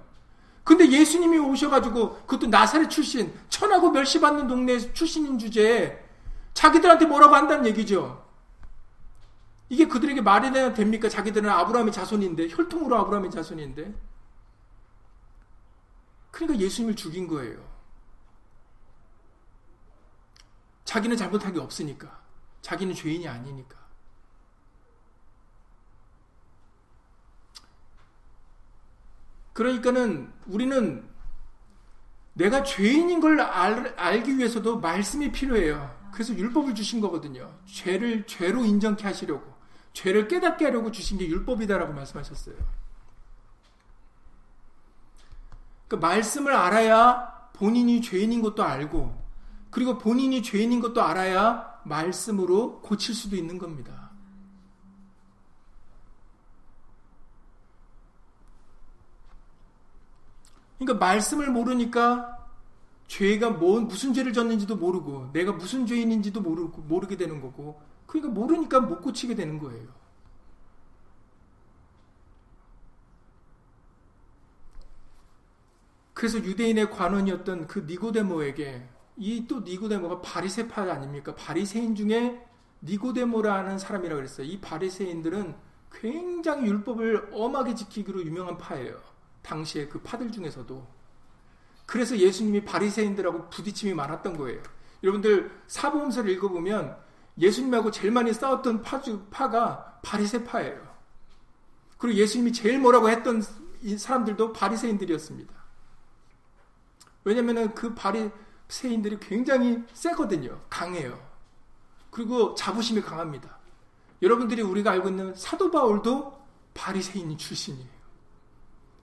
근데 0.63 0.89
예수님이 0.89 1.37
오셔가지고 1.37 2.23
그것도 2.25 2.47
나사렛 2.47 2.89
출신 2.89 3.33
천하고 3.47 3.91
멸시받는 3.91 4.47
동네 4.47 4.77
출신인 4.93 5.39
주제에 5.39 6.03
자기들한테 6.53 7.05
뭐라고 7.05 7.35
한다는 7.35 7.65
얘기죠. 7.67 8.25
이게 9.69 9.87
그들에게 9.87 10.21
말이 10.21 10.51
됩니까? 10.73 11.07
자기들은 11.07 11.49
아브라함의 11.49 11.93
자손인데 11.93 12.49
혈통으로 12.49 12.97
아브라함의 12.97 13.31
자손인데 13.31 13.93
그러니까 16.31 16.59
예수님을 16.59 16.95
죽인 16.95 17.27
거예요. 17.27 17.57
자기는 20.83 21.15
잘못한 21.17 21.53
게 21.53 21.59
없으니까. 21.59 22.19
자기는 22.61 22.93
죄인이 22.93 23.27
아니니까. 23.27 23.76
그러니까는 29.57 30.31
우리는 30.45 31.03
내가 32.33 32.61
죄인인 32.61 33.19
걸 33.19 33.41
알, 33.41 33.95
알기 33.97 34.37
위해서도 34.37 34.79
말씀이 34.79 35.31
필요해요. 35.31 35.97
그래서 36.13 36.35
율법을 36.35 36.75
주신 36.75 37.01
거거든요. 37.01 37.51
죄를 37.65 38.27
죄로 38.27 38.63
인정케 38.63 39.03
하시려고, 39.03 39.51
죄를 39.93 40.27
깨닫게 40.27 40.65
하려고 40.65 40.91
주신 40.91 41.17
게 41.17 41.27
율법이다라고 41.27 41.91
말씀하셨어요. 41.91 42.55
그 45.87 45.95
말씀을 45.95 46.53
알아야 46.53 47.49
본인이 47.53 47.99
죄인인 48.03 48.43
것도 48.43 48.63
알고, 48.63 49.19
그리고 49.71 49.97
본인이 49.97 50.43
죄인인 50.43 50.81
것도 50.81 51.01
알아야 51.01 51.81
말씀으로 51.83 52.81
고칠 52.81 53.15
수도 53.15 53.35
있는 53.35 53.57
겁니다. 53.57 54.06
그러니까 60.79 61.05
말씀을 61.05 61.49
모르니까 61.51 62.37
죄가 63.07 63.51
뭐, 63.51 63.79
무슨 63.81 64.13
죄를 64.13 64.33
졌는지도 64.33 64.75
모르고 64.75 65.31
내가 65.33 65.51
무슨 65.53 65.85
죄인인지도 65.85 66.41
모르고 66.41 66.81
모르게 66.83 67.15
되는 67.17 67.41
거고 67.41 67.81
그러니까 68.05 68.33
모르니까 68.33 68.79
못 68.81 69.01
고치게 69.01 69.35
되는 69.35 69.59
거예요. 69.59 69.87
그래서 76.13 76.39
유대인의 76.39 76.89
관원이었던 76.91 77.67
그 77.67 77.79
니고데모에게 77.87 78.87
이 79.17 79.47
또 79.47 79.61
니고데모가 79.61 80.21
바리새파 80.21 80.81
아닙니까? 80.83 81.35
바리새인 81.35 81.95
중에 81.95 82.43
니고데모라는 82.83 83.77
사람이라고 83.79 84.17
그랬어요. 84.17 84.47
이 84.47 84.59
바리새인들은 84.59 85.55
굉장히 85.91 86.67
율법을 86.69 87.29
엄하게 87.33 87.75
지키기로 87.75 88.23
유명한 88.25 88.57
파예요. 88.57 88.99
당시에 89.47 89.87
그 89.87 89.99
파들 90.01 90.31
중에서도 90.31 90.85
그래서 91.85 92.17
예수님이 92.17 92.65
바리새인들하고 92.65 93.49
부딪힘이 93.49 93.93
많았던 93.93 94.37
거예요. 94.37 94.61
여러분들 95.03 95.51
사보험서를 95.67 96.29
읽어보면 96.31 96.97
예수님하고 97.39 97.91
제일 97.91 98.11
많이 98.11 98.33
싸웠던 98.33 98.81
파주, 98.81 99.27
파가 99.31 99.99
바리새파예요. 100.03 100.85
그리고 101.97 102.19
예수님이 102.19 102.51
제일 102.51 102.79
뭐라고 102.79 103.09
했던 103.09 103.41
사람들도 103.97 104.53
바리새인들이었습니다. 104.53 105.53
왜냐하면 107.23 107.73
그 107.73 107.93
바리새인들이 107.95 109.19
굉장히 109.21 109.83
세거든요. 109.93 110.59
강해요. 110.69 111.25
그리고 112.11 112.53
자부심이 112.55 113.01
강합니다. 113.01 113.57
여러분들이 114.21 114.61
우리가 114.61 114.91
알고 114.91 115.09
있는 115.09 115.35
사도 115.35 115.71
바울도 115.71 116.37
바리새인 116.73 117.37
출신이에요. 117.37 117.96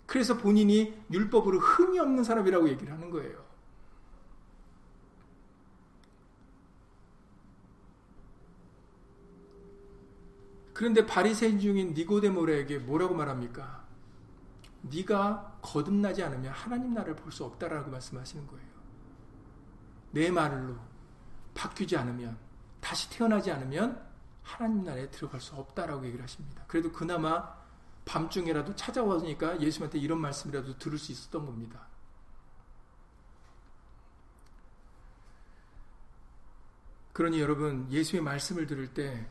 그래서 0.07 0.37
본인이 0.37 0.95
율법으로 1.11 1.59
흠이 1.59 1.99
없는 1.99 2.25
사람이라고 2.25 2.69
얘기를 2.69 2.93
하는 2.93 3.11
거예요. 3.11 3.45
그런데 10.73 11.07
바리새인 11.07 11.61
중인 11.61 11.95
니고데모에게 11.95 12.79
뭐라고 12.79 13.15
말합니까? 13.15 13.85
네가 14.83 15.59
거듭나지 15.63 16.23
않으면 16.23 16.53
하나님 16.53 16.93
나라를 16.93 17.17
볼 17.17 17.33
수 17.33 17.45
없다라고 17.45 17.91
말씀하시는 17.91 18.47
거예요. 18.47 18.65
내 20.11 20.31
말로 20.31 20.77
바뀌지 21.55 21.97
않으면 21.97 22.37
다시 22.81 23.09
태어나지 23.09 23.51
않으면 23.51 24.05
하나님 24.43 24.85
나라에 24.85 25.11
들어갈 25.11 25.41
수 25.41 25.55
없다라고 25.55 26.05
얘기를 26.07 26.23
하십니다. 26.23 26.65
그래도 26.67 26.93
그나마 26.93 27.64
밤중에라도 28.05 28.75
찾아와니까 28.77 29.61
예수님한테 29.61 29.99
이런 29.99 30.21
말씀이라도 30.21 30.79
들을 30.79 30.99
수 30.99 31.13
있었던 31.13 31.47
겁니다. 31.47 31.87
그러니 37.13 37.41
여러분, 37.41 37.91
예수의 37.91 38.23
말씀을 38.23 38.67
들을 38.67 38.93
때 38.93 39.29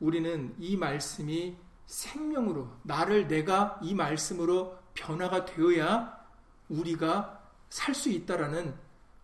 우리는 0.00 0.54
이 0.58 0.76
말씀이 0.76 1.56
생명으로, 1.86 2.76
나를 2.82 3.28
내가 3.28 3.78
이 3.82 3.94
말씀으로 3.94 4.78
변화가 4.94 5.44
되어야 5.44 6.20
우리가 6.68 7.40
살 7.70 7.94
수 7.94 8.10
있다라는 8.10 8.76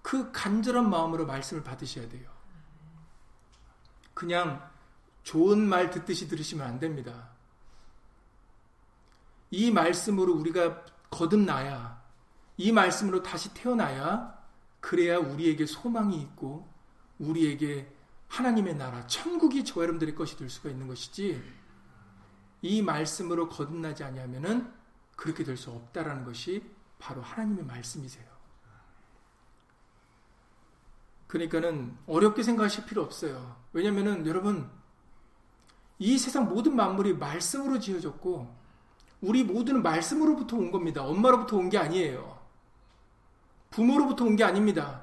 그 0.02 0.32
간절한 0.32 0.88
마음으로 0.88 1.26
말씀을 1.26 1.62
받으셔야 1.62 2.08
돼요. 2.08 2.30
그냥 4.14 4.66
좋은 5.22 5.58
말 5.68 5.90
듣듯이 5.90 6.28
들으시면 6.28 6.66
안 6.66 6.78
됩니다. 6.78 7.30
이 9.50 9.70
말씀으로 9.70 10.34
우리가 10.34 10.84
거듭나야, 11.10 12.02
이 12.56 12.72
말씀으로 12.72 13.22
다시 13.22 13.52
태어나야, 13.54 14.36
그래야 14.80 15.18
우리에게 15.18 15.66
소망이 15.66 16.20
있고, 16.20 16.68
우리에게 17.18 17.92
하나님의 18.28 18.76
나라, 18.76 19.06
천국이 19.06 19.64
저 19.64 19.80
여러분들의 19.80 20.14
것이 20.14 20.36
될 20.36 20.50
수가 20.50 20.68
있는 20.70 20.86
것이지, 20.86 21.42
이 22.60 22.82
말씀으로 22.82 23.48
거듭나지 23.48 24.04
아니하면은 24.04 24.72
그렇게 25.16 25.44
될 25.44 25.56
수 25.56 25.70
없다라는 25.70 26.24
것이 26.24 26.62
바로 26.98 27.22
하나님의 27.22 27.64
말씀이세요. 27.64 28.26
그러니까는 31.26 31.96
어렵게 32.06 32.42
생각하실 32.42 32.86
필요 32.86 33.02
없어요. 33.02 33.56
왜냐면은 33.72 34.26
여러분, 34.26 34.70
이 35.98 36.16
세상 36.18 36.48
모든 36.48 36.74
만물이 36.74 37.14
말씀으로 37.14 37.78
지어졌고, 37.78 38.56
우리 39.20 39.42
모두는 39.44 39.82
말씀으로부터 39.82 40.56
온 40.56 40.70
겁니다. 40.70 41.04
엄마로부터 41.04 41.56
온 41.56 41.68
게 41.70 41.78
아니에요. 41.78 42.38
부모로부터 43.70 44.24
온 44.24 44.36
게 44.36 44.44
아닙니다. 44.44 45.02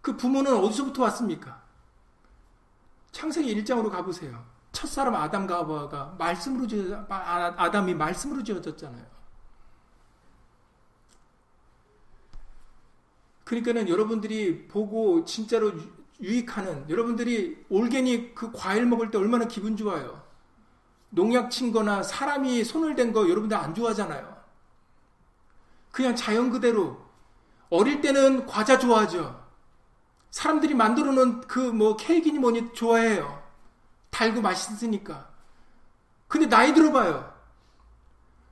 그 0.00 0.16
부모는 0.16 0.54
어디서부터 0.56 1.02
왔습니까? 1.04 1.62
창세기 3.12 3.54
1장으로 3.62 3.90
가보세요. 3.90 4.44
첫사람 4.72 5.14
아담과 5.14 5.58
하와가 5.58 6.16
말씀으로 6.18 6.66
지어 6.66 7.06
아, 7.08 7.54
아담이 7.56 7.94
말씀으로 7.94 8.42
지어졌잖아요. 8.42 9.06
그러니까는 13.44 13.88
여러분들이 13.88 14.66
보고 14.68 15.24
진짜로 15.24 15.72
유익하는 16.20 16.88
여러분들이 16.90 17.64
올게닉 17.68 18.34
그 18.34 18.50
과일 18.52 18.86
먹을 18.86 19.10
때 19.10 19.18
얼마나 19.18 19.46
기분 19.46 19.76
좋아요. 19.76 20.23
농약 21.14 21.50
친 21.50 21.72
거나 21.72 22.02
사람이 22.02 22.64
손을 22.64 22.94
댄 22.96 23.12
거 23.12 23.28
여러분들 23.28 23.56
안 23.56 23.74
좋아하잖아요. 23.74 24.34
그냥 25.92 26.16
자연 26.16 26.50
그대로 26.50 27.00
어릴 27.70 28.00
때는 28.00 28.46
과자 28.46 28.78
좋아하죠. 28.78 29.42
사람들이 30.30 30.74
만들어 30.74 31.12
놓은 31.12 31.42
그 31.42 31.60
뭐 31.72 31.96
케이크니 31.96 32.38
뭐니 32.38 32.72
좋아해요. 32.74 33.42
달고 34.10 34.40
맛있으니까. 34.40 35.28
근데 36.26 36.46
나이 36.48 36.74
들어봐요. 36.74 37.32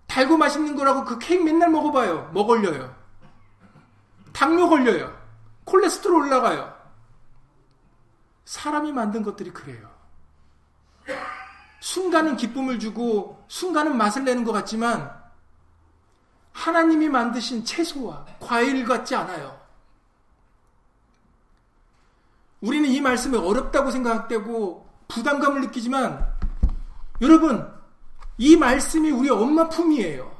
달고 0.06 0.36
맛있는 0.36 0.76
거라고 0.76 1.04
그 1.04 1.18
케이크 1.18 1.42
맨날 1.42 1.70
먹어봐요. 1.70 2.30
뭐 2.32 2.46
걸려요? 2.46 2.94
당뇨 4.32 4.68
걸려요. 4.68 5.12
콜레스테롤 5.64 6.22
올라가요. 6.26 6.72
사람이 8.44 8.92
만든 8.92 9.22
것들이 9.22 9.50
그래요. 9.52 9.88
순간은 11.82 12.36
기쁨을 12.36 12.78
주고 12.78 13.44
순간은 13.48 13.96
맛을 13.96 14.24
내는 14.24 14.44
것 14.44 14.52
같지만 14.52 15.12
하나님이 16.52 17.08
만드신 17.08 17.64
채소와 17.64 18.24
과일 18.38 18.84
같지 18.84 19.16
않아요. 19.16 19.60
우리는 22.60 22.88
이 22.88 23.00
말씀이 23.00 23.36
어렵다고 23.36 23.90
생각되고 23.90 24.88
부담감을 25.08 25.62
느끼지만 25.62 26.24
여러분 27.20 27.68
이 28.38 28.56
말씀이 28.56 29.10
우리 29.10 29.28
엄마 29.28 29.68
품이에요. 29.68 30.30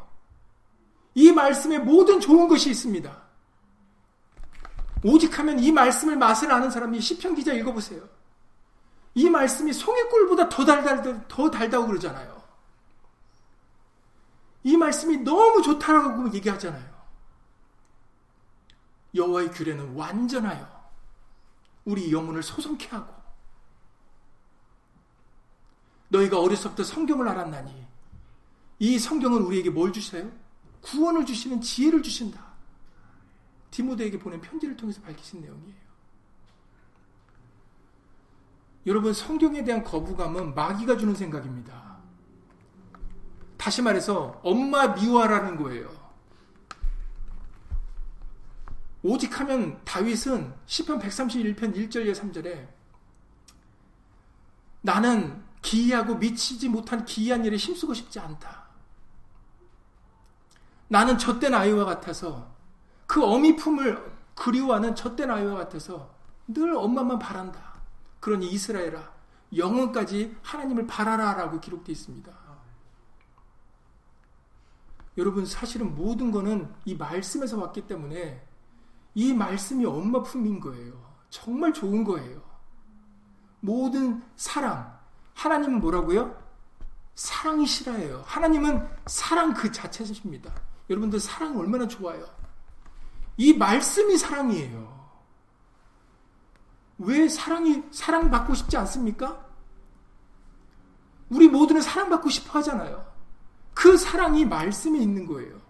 이 1.14 1.32
말씀에 1.32 1.80
모든 1.80 2.20
좋은 2.20 2.46
것이 2.46 2.70
있습니다. 2.70 3.20
오직 5.02 5.36
하면 5.40 5.58
이 5.58 5.72
말씀을 5.72 6.16
맛을 6.16 6.52
아는 6.52 6.70
사람이 6.70 7.00
시편 7.00 7.34
기자 7.34 7.52
읽어보세요. 7.52 8.21
이 9.14 9.28
말씀이 9.28 9.72
송이꿀보다 9.72 10.48
더 10.48 10.64
달달 10.64 11.26
더 11.28 11.50
달다고 11.50 11.86
그러잖아요. 11.86 12.42
이 14.64 14.76
말씀이 14.76 15.18
너무 15.18 15.60
좋다라고 15.62 16.32
얘기하잖아요. 16.34 16.92
여호와의 19.14 19.50
규례는 19.50 19.94
완전하여 19.94 20.90
우리 21.84 22.12
영혼을 22.12 22.42
소송케 22.42 22.88
하고 22.88 23.12
너희가 26.08 26.38
어려서부터 26.40 26.84
성경을 26.84 27.28
알았나니 27.28 27.86
이 28.78 28.98
성경은 28.98 29.42
우리에게 29.42 29.70
뭘 29.70 29.92
주세요? 29.92 30.30
구원을 30.82 31.26
주시는 31.26 31.60
지혜를 31.60 32.02
주신다. 32.02 32.52
디모데에게 33.70 34.18
보낸 34.18 34.40
편지를 34.40 34.76
통해서 34.76 35.00
밝히신 35.02 35.40
내용이에요. 35.40 35.81
여러분 38.86 39.12
성경에 39.12 39.62
대한 39.62 39.84
거부감은 39.84 40.54
마귀가 40.54 40.96
주는 40.96 41.14
생각입니다. 41.14 41.96
다시 43.56 43.80
말해서 43.80 44.40
엄마 44.42 44.88
미워하라는 44.88 45.56
거예요. 45.56 45.88
오직 49.04 49.38
하면 49.40 49.80
다윗은 49.84 50.52
시편 50.66 50.98
131편 51.00 51.74
1절에 51.74 52.12
3절에 52.14 52.68
나는 54.80 55.42
기이하고 55.60 56.16
미치지 56.16 56.68
못한 56.68 57.04
기이한 57.04 57.44
일에 57.44 57.56
힘쓰고 57.56 57.94
싶지 57.94 58.18
않다. 58.18 58.64
나는 60.88 61.16
젖된 61.16 61.54
아이와 61.54 61.84
같아서 61.84 62.52
그 63.06 63.24
어미 63.24 63.56
품을 63.56 64.12
그리워하는 64.34 64.94
젖된 64.96 65.30
아이와 65.30 65.54
같아서 65.54 66.10
늘 66.48 66.74
엄마만 66.74 67.18
바란다. 67.18 67.71
그러니 68.22 68.48
이스라엘아 68.52 69.12
영혼까지 69.56 70.36
하나님을 70.42 70.86
바라라라고 70.86 71.60
기록되어 71.60 71.92
있습니다. 71.92 72.32
여러분 75.18 75.44
사실은 75.44 75.94
모든 75.96 76.30
거는 76.30 76.72
이 76.84 76.94
말씀에서 76.94 77.58
왔기 77.58 77.88
때문에 77.88 78.46
이 79.14 79.34
말씀이 79.34 79.84
엄마 79.84 80.22
품인 80.22 80.60
거예요. 80.60 80.94
정말 81.30 81.74
좋은 81.74 82.04
거예요. 82.04 82.40
모든 83.58 84.22
사랑 84.36 85.00
하나님은 85.34 85.80
뭐라고요? 85.80 86.40
사랑이시라예요. 87.16 88.22
하나님은 88.24 88.88
사랑 89.06 89.52
그 89.52 89.72
자체십니다. 89.72 90.54
여러분들 90.88 91.18
사랑 91.18 91.58
얼마나 91.58 91.88
좋아요. 91.88 92.24
이 93.36 93.52
말씀이 93.52 94.16
사랑이에요. 94.16 95.01
왜 97.02 97.28
사랑이 97.28 97.82
사랑받고 97.90 98.54
싶지 98.54 98.76
않습니까? 98.76 99.44
우리 101.28 101.48
모두는 101.48 101.80
사랑받고 101.82 102.28
싶어 102.28 102.58
하잖아요. 102.58 103.04
그 103.74 103.96
사랑이 103.96 104.44
말씀에 104.44 104.98
있는 104.98 105.26
거예요. 105.26 105.60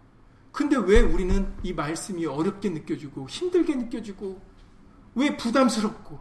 근데 0.51 0.77
왜 0.77 1.01
우리는 1.01 1.51
이 1.63 1.73
말씀이 1.73 2.27
어렵게 2.27 2.69
느껴지고 2.69 3.29
힘들게 3.29 3.75
느껴지고 3.75 4.41
왜 5.15 5.35
부담스럽고 5.37 6.21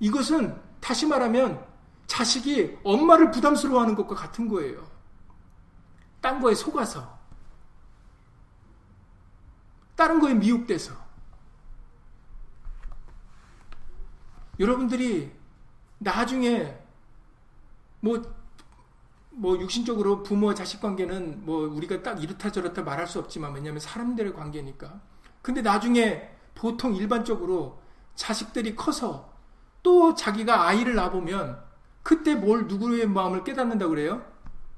이것은 0.00 0.58
다시 0.80 1.06
말하면 1.06 1.62
자식이 2.06 2.78
엄마를 2.84 3.30
부담스러워하는 3.30 3.94
것과 3.94 4.14
같은 4.14 4.48
거예요. 4.48 4.86
딴 6.22 6.40
거에 6.40 6.54
속아서 6.54 7.18
다른 9.94 10.20
거에 10.20 10.32
미혹돼서 10.32 11.03
여러분들이 14.58 15.32
나중에 15.98 16.76
뭐, 18.00 18.22
뭐 19.30 19.58
육신적으로 19.58 20.22
부모와 20.22 20.54
자식 20.54 20.80
관계는 20.80 21.44
뭐 21.44 21.66
우리가 21.68 22.02
딱 22.02 22.22
이렇다 22.22 22.52
저렇다 22.52 22.82
말할 22.82 23.06
수 23.06 23.18
없지만 23.18 23.52
왜냐하면 23.54 23.80
사람들의 23.80 24.34
관계니까. 24.34 25.00
근데 25.42 25.62
나중에 25.62 26.30
보통 26.54 26.94
일반적으로 26.94 27.80
자식들이 28.14 28.76
커서 28.76 29.32
또 29.82 30.14
자기가 30.14 30.66
아이를 30.66 30.94
낳아보면 30.94 31.62
그때 32.02 32.34
뭘 32.34 32.66
누구의 32.66 33.08
마음을 33.08 33.44
깨닫는다 33.44 33.88
그래요? 33.88 34.24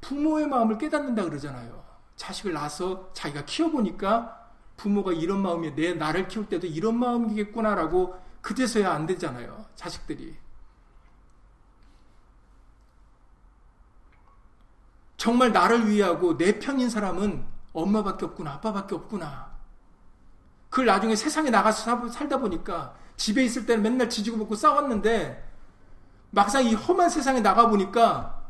부모의 0.01 0.47
마음을 0.47 0.79
깨닫는다 0.79 1.25
그러잖아요. 1.25 1.85
자식을 2.17 2.53
낳아서 2.53 3.11
자기가 3.13 3.45
키워보니까 3.45 4.47
부모가 4.77 5.13
이런 5.13 5.43
마음이 5.43 5.75
내 5.75 5.95
나를 5.95 6.29
키울 6.29 6.49
때도 6.49 6.67
이런 6.67 6.99
마음이겠구나라고 6.99 8.26
그제서야 8.47 8.93
안 8.93 9.07
되잖아요. 9.07 9.67
자식들이. 9.75 10.37
정말 15.17 15.51
나를 15.51 15.89
위하고 15.89 16.37
내 16.37 16.61
편인 16.61 16.89
사람은 16.89 17.45
엄마밖에 17.73 18.25
없구나, 18.25 18.53
아빠밖에 18.53 18.95
없구나. 18.95 19.51
그걸 20.71 20.87
나중에 20.87 21.17
세상에 21.17 21.51
나가서 21.51 22.09
살다 22.09 22.39
보니까 22.39 22.95
집에 23.17 23.45
있을 23.45 23.67
때는 23.67 23.83
맨날 23.83 24.09
지지고 24.09 24.39
볶고 24.39 24.55
싸웠는데 24.55 25.45
막상 26.31 26.65
이 26.65 26.73
험한 26.75 27.11
세상에 27.11 27.41
나가 27.41 27.69
보니까 27.69 28.47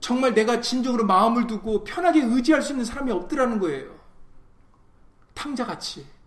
정말 0.00 0.32
내가 0.32 0.62
진정으로 0.62 1.04
마음을 1.04 1.46
두고 1.46 1.84
편하게 1.84 2.22
의지할 2.22 2.62
수 2.62 2.72
있는 2.72 2.86
사람이 2.86 3.12
없더라는 3.12 3.58
거예요. 3.58 3.94
탕자같이. 5.34 6.17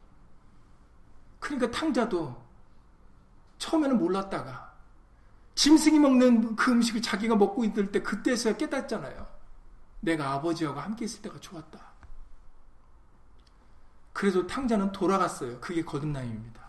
그러니까 1.41 1.69
탕자도 1.71 2.41
처음에는 3.57 3.97
몰랐다가 3.97 4.71
짐승이 5.55 5.99
먹는 5.99 6.55
그 6.55 6.71
음식을 6.71 7.01
자기가 7.01 7.35
먹고 7.35 7.65
있을 7.65 7.91
때 7.91 8.01
그때서야 8.01 8.55
깨닫잖아요. 8.55 9.27
내가 9.99 10.31
아버지하고 10.31 10.79
함께 10.79 11.05
있을 11.05 11.21
때가 11.21 11.39
좋았다. 11.39 11.91
그래도 14.13 14.45
탕자는 14.47 14.91
돌아갔어요. 14.91 15.59
그게 15.59 15.83
거듭남입니다. 15.83 16.61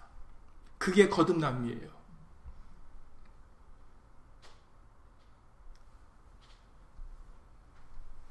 그게 0.79 1.09
거듭남이에요. 1.09 1.93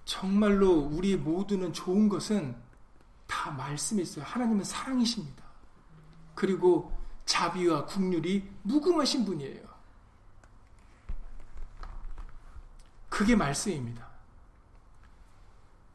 정말로 0.06 0.72
우리 0.72 1.16
모두는 1.16 1.72
좋은 1.72 2.10
것은 2.10 2.56
다 3.28 3.52
말씀에 3.52 4.02
있어요. 4.02 4.26
하나님은 4.26 4.64
사랑이십니다. 4.64 5.41
그리고 6.36 6.96
자비와 7.26 7.86
국률이 7.86 8.50
무궁하신 8.64 9.26
분이에요. 9.26 9.72
그게 13.10 13.36
말씀입니다. 13.36 14.10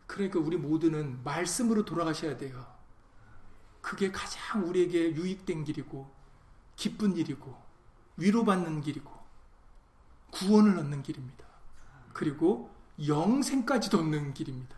그러니까 0.06 0.38
우리 0.38 0.56
모두는 0.56 1.22
말씀으로 1.24 1.84
돌아가셔야 1.84 2.36
돼요. 2.36 2.66
그게 3.80 4.10
가장 4.10 4.66
우리에게 4.66 5.14
유익된 5.14 5.64
길이고 5.64 6.10
기쁜 6.74 7.16
일이고 7.16 7.56
위로받는 8.16 8.80
길이고 8.80 9.12
구원을 10.30 10.78
얻는 10.78 11.02
길입니다. 11.02 11.46
그리고 12.12 12.74
영생까지도 13.06 13.98
얻는 13.98 14.34
길입니다. 14.34 14.76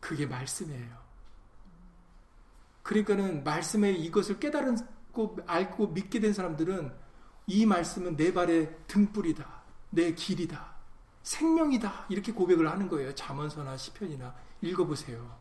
그게 0.00 0.26
말씀이에요. 0.26 1.01
그러니까는 2.82 3.44
말씀에 3.44 3.92
이것을 3.92 4.38
깨달고 4.40 5.38
알고 5.46 5.88
믿게 5.88 6.20
된 6.20 6.32
사람들은 6.32 6.92
이 7.46 7.66
말씀은 7.66 8.16
내 8.16 8.32
발의 8.32 8.76
등불이다. 8.86 9.62
내 9.90 10.14
길이다. 10.14 10.72
생명이다. 11.22 12.06
이렇게 12.08 12.32
고백을 12.32 12.70
하는 12.70 12.88
거예요. 12.88 13.14
잠언서나 13.14 13.76
시편이나 13.76 14.34
읽어 14.60 14.84
보세요. 14.84 15.38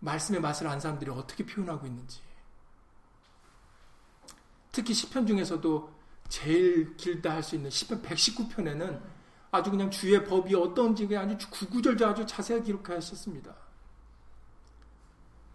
말씀의 0.00 0.40
맛을 0.40 0.66
안 0.66 0.80
사람들이 0.80 1.10
어떻게 1.10 1.46
표현하고 1.46 1.86
있는지. 1.86 2.20
특히 4.72 4.94
시편 4.94 5.26
중에서도 5.26 5.92
제일 6.28 6.96
길다 6.96 7.30
할 7.32 7.42
수 7.42 7.56
있는 7.56 7.70
시편 7.70 8.02
119편에는 8.02 9.00
아주 9.50 9.70
그냥 9.70 9.90
주의 9.90 10.24
법이 10.24 10.54
어떤지 10.54 11.06
아주 11.16 11.50
구구절절 11.50 12.08
아주 12.08 12.26
자세하게 12.26 12.64
기록하셨습니다. 12.66 13.54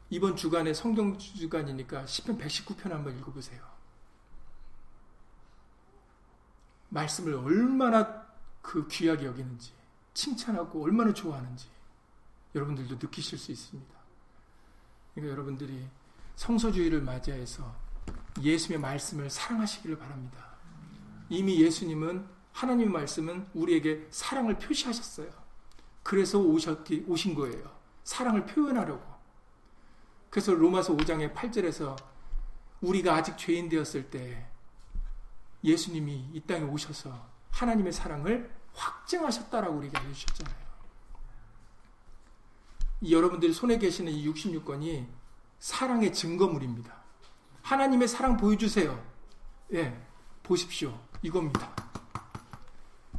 이번 0.10 0.36
주간에 0.36 0.74
성경 0.74 1.18
주간이니까 1.18 2.06
시편 2.06 2.38
119편 2.38 2.90
한번 2.90 3.18
읽어보세요. 3.18 3.62
말씀을 6.90 7.34
얼마나 7.34 8.26
그 8.62 8.88
귀하게 8.88 9.26
여기는지 9.26 9.74
칭찬하고 10.14 10.84
얼마나 10.84 11.14
좋아하는지 11.14 11.68
여러분들도 12.56 12.96
느끼실 12.96 13.38
수 13.38 13.52
있습니다. 13.52 13.94
그러니까 15.14 15.32
여러분들이 15.34 15.88
성서주의를 16.36 17.02
맞이해서 17.02 17.76
예수의 18.42 18.80
말씀을 18.80 19.30
사랑하시기를 19.30 19.98
바랍니다. 19.98 20.46
이미 21.30 21.62
예수님은 21.62 22.26
하나님의 22.54 22.90
말씀은 22.90 23.48
우리에게 23.54 24.08
사랑을 24.10 24.58
표시하셨어요. 24.58 25.30
그래서 26.04 26.40
오셨기, 26.40 27.06
오신 27.08 27.36
거예요. 27.36 27.70
사랑을 28.04 28.46
표현하려고. 28.46 29.17
그래서 30.38 30.54
로마서 30.54 30.96
5장의 30.96 31.34
8절에서 31.34 31.96
우리가 32.82 33.16
아직 33.16 33.40
죄인 33.40 33.70
되었을 33.70 34.12
때 34.12 34.48
예수님이 35.64 36.30
이 36.32 36.40
땅에 36.42 36.62
오셔서 36.62 37.28
하나님의 37.50 37.92
사랑을 37.92 38.54
확증하셨다라고 38.72 39.78
우리에게 39.78 39.98
알려주셨잖아요. 39.98 40.56
여러분들이 43.10 43.52
손에 43.52 43.80
계시는 43.80 44.12
이 44.12 44.30
66권이 44.30 45.08
사랑의 45.58 46.14
증거물입니다. 46.14 46.96
하나님의 47.64 48.08
사랑 48.08 48.38
보여주세요. 48.38 49.04
예, 49.74 50.00
보십시오. 50.44 51.00
이겁니다. 51.24 51.74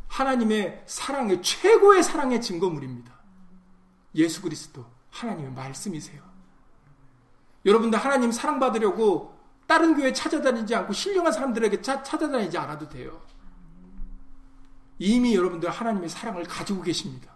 하나님의 0.06 0.84
사랑의 0.86 1.42
최고의 1.42 2.04
사랑의 2.04 2.40
증거물입니다. 2.40 3.12
예수 4.14 4.40
그리스도 4.40 4.86
하나님의 5.10 5.50
말씀이세요. 5.50 6.27
여러분들 7.68 7.98
하나님 7.98 8.32
사랑받으려고 8.32 9.36
다른 9.66 9.94
교회 9.94 10.10
찾아다니지 10.12 10.74
않고 10.74 10.94
신령한 10.94 11.32
사람들에게 11.32 11.82
차, 11.82 12.02
찾아다니지 12.02 12.56
않아도 12.56 12.88
돼요. 12.88 13.20
이미 14.98 15.34
여러분들 15.34 15.68
하나님의 15.68 16.08
사랑을 16.08 16.44
가지고 16.44 16.82
계십니다. 16.82 17.30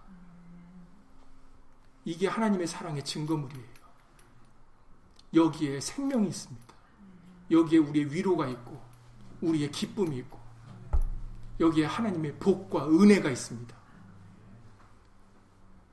이게 2.07 2.27
하나님의 2.27 2.67
사랑의 2.67 3.05
증거물이에요. 3.05 3.73
여기에 5.35 5.81
생명이 5.81 6.29
있습니다. 6.29 6.75
여기에 7.51 7.79
우리의 7.79 8.13
위로가 8.13 8.49
있고, 8.49 8.83
우리의 9.43 9.71
기쁨이 9.71 10.17
있고, 10.19 10.41
여기에 11.61 11.85
하나님의 11.85 12.39
복과 12.39 12.89
은혜가 12.89 13.31
있습니다. 13.31 13.77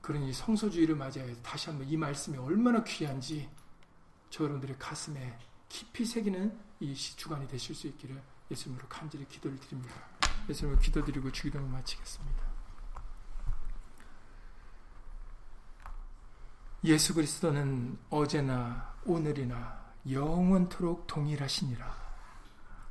그러니 0.01 0.33
성소주의를 0.33 0.95
맞이해 0.95 1.35
다시 1.43 1.69
한번 1.69 1.87
이 1.87 1.95
말씀이 1.95 2.37
얼마나 2.37 2.83
귀한지 2.83 3.47
저 4.29 4.43
여러분들의 4.43 4.77
가슴에 4.77 5.37
깊이 5.67 6.05
새기는 6.05 6.59
이 6.79 6.95
주간이 6.95 7.47
되실 7.47 7.75
수 7.75 7.87
있기를 7.87 8.21
예수님으로 8.51 8.87
간절히 8.87 9.27
기도를 9.27 9.59
드립니다. 9.59 9.95
예수님으로 10.49 10.81
기도드리고 10.81 11.31
주기도를 11.31 11.67
마치겠습니다. 11.67 12.49
예수 16.85 17.13
그리스도는 17.13 17.99
어제나 18.09 18.95
오늘이나 19.05 19.93
영원토록 20.09 21.07
동일하시니라. 21.07 22.09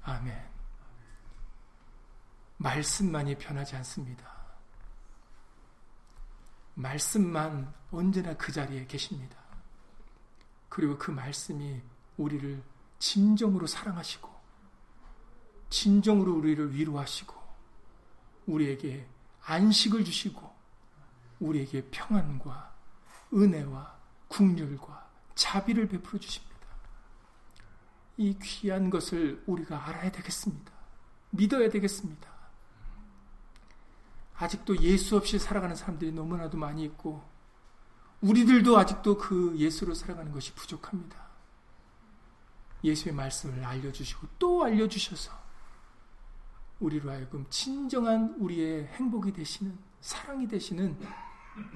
아멘. 0.02 0.48
말씀만이 2.58 3.36
변하지 3.38 3.76
않습니다. 3.76 4.38
말씀만 6.74 7.72
언제나 7.90 8.36
그 8.36 8.52
자리에 8.52 8.86
계십니다. 8.86 9.47
그리고 10.68 10.98
그 10.98 11.10
말씀이 11.10 11.80
우리를 12.16 12.62
진정으로 12.98 13.66
사랑하시고, 13.66 14.28
진정으로 15.70 16.34
우리를 16.34 16.74
위로하시고, 16.74 17.34
우리에게 18.46 19.06
안식을 19.42 20.04
주시고, 20.04 20.56
우리에게 21.40 21.84
평안과 21.90 22.74
은혜와 23.32 23.98
국률과 24.28 25.08
자비를 25.34 25.88
베풀어 25.88 26.18
주십니다. 26.18 26.48
이 28.16 28.36
귀한 28.42 28.90
것을 28.90 29.42
우리가 29.46 29.88
알아야 29.88 30.10
되겠습니다. 30.10 30.72
믿어야 31.30 31.70
되겠습니다. 31.70 32.28
아직도 34.34 34.80
예수 34.82 35.16
없이 35.16 35.38
살아가는 35.38 35.74
사람들이 35.76 36.12
너무나도 36.12 36.58
많이 36.58 36.84
있고, 36.84 37.22
우리들도 38.20 38.76
아직도 38.76 39.16
그 39.18 39.54
예수로 39.56 39.94
살아가는 39.94 40.32
것이 40.32 40.52
부족합니다. 40.54 41.28
예수의 42.82 43.14
말씀을 43.14 43.64
알려주시고 43.64 44.26
또 44.38 44.64
알려주셔서 44.64 45.32
우리로 46.80 47.10
하여금 47.10 47.46
진정한 47.50 48.36
우리의 48.38 48.86
행복이 48.86 49.32
되시는 49.32 49.76
사랑이 50.00 50.46
되시는 50.46 50.98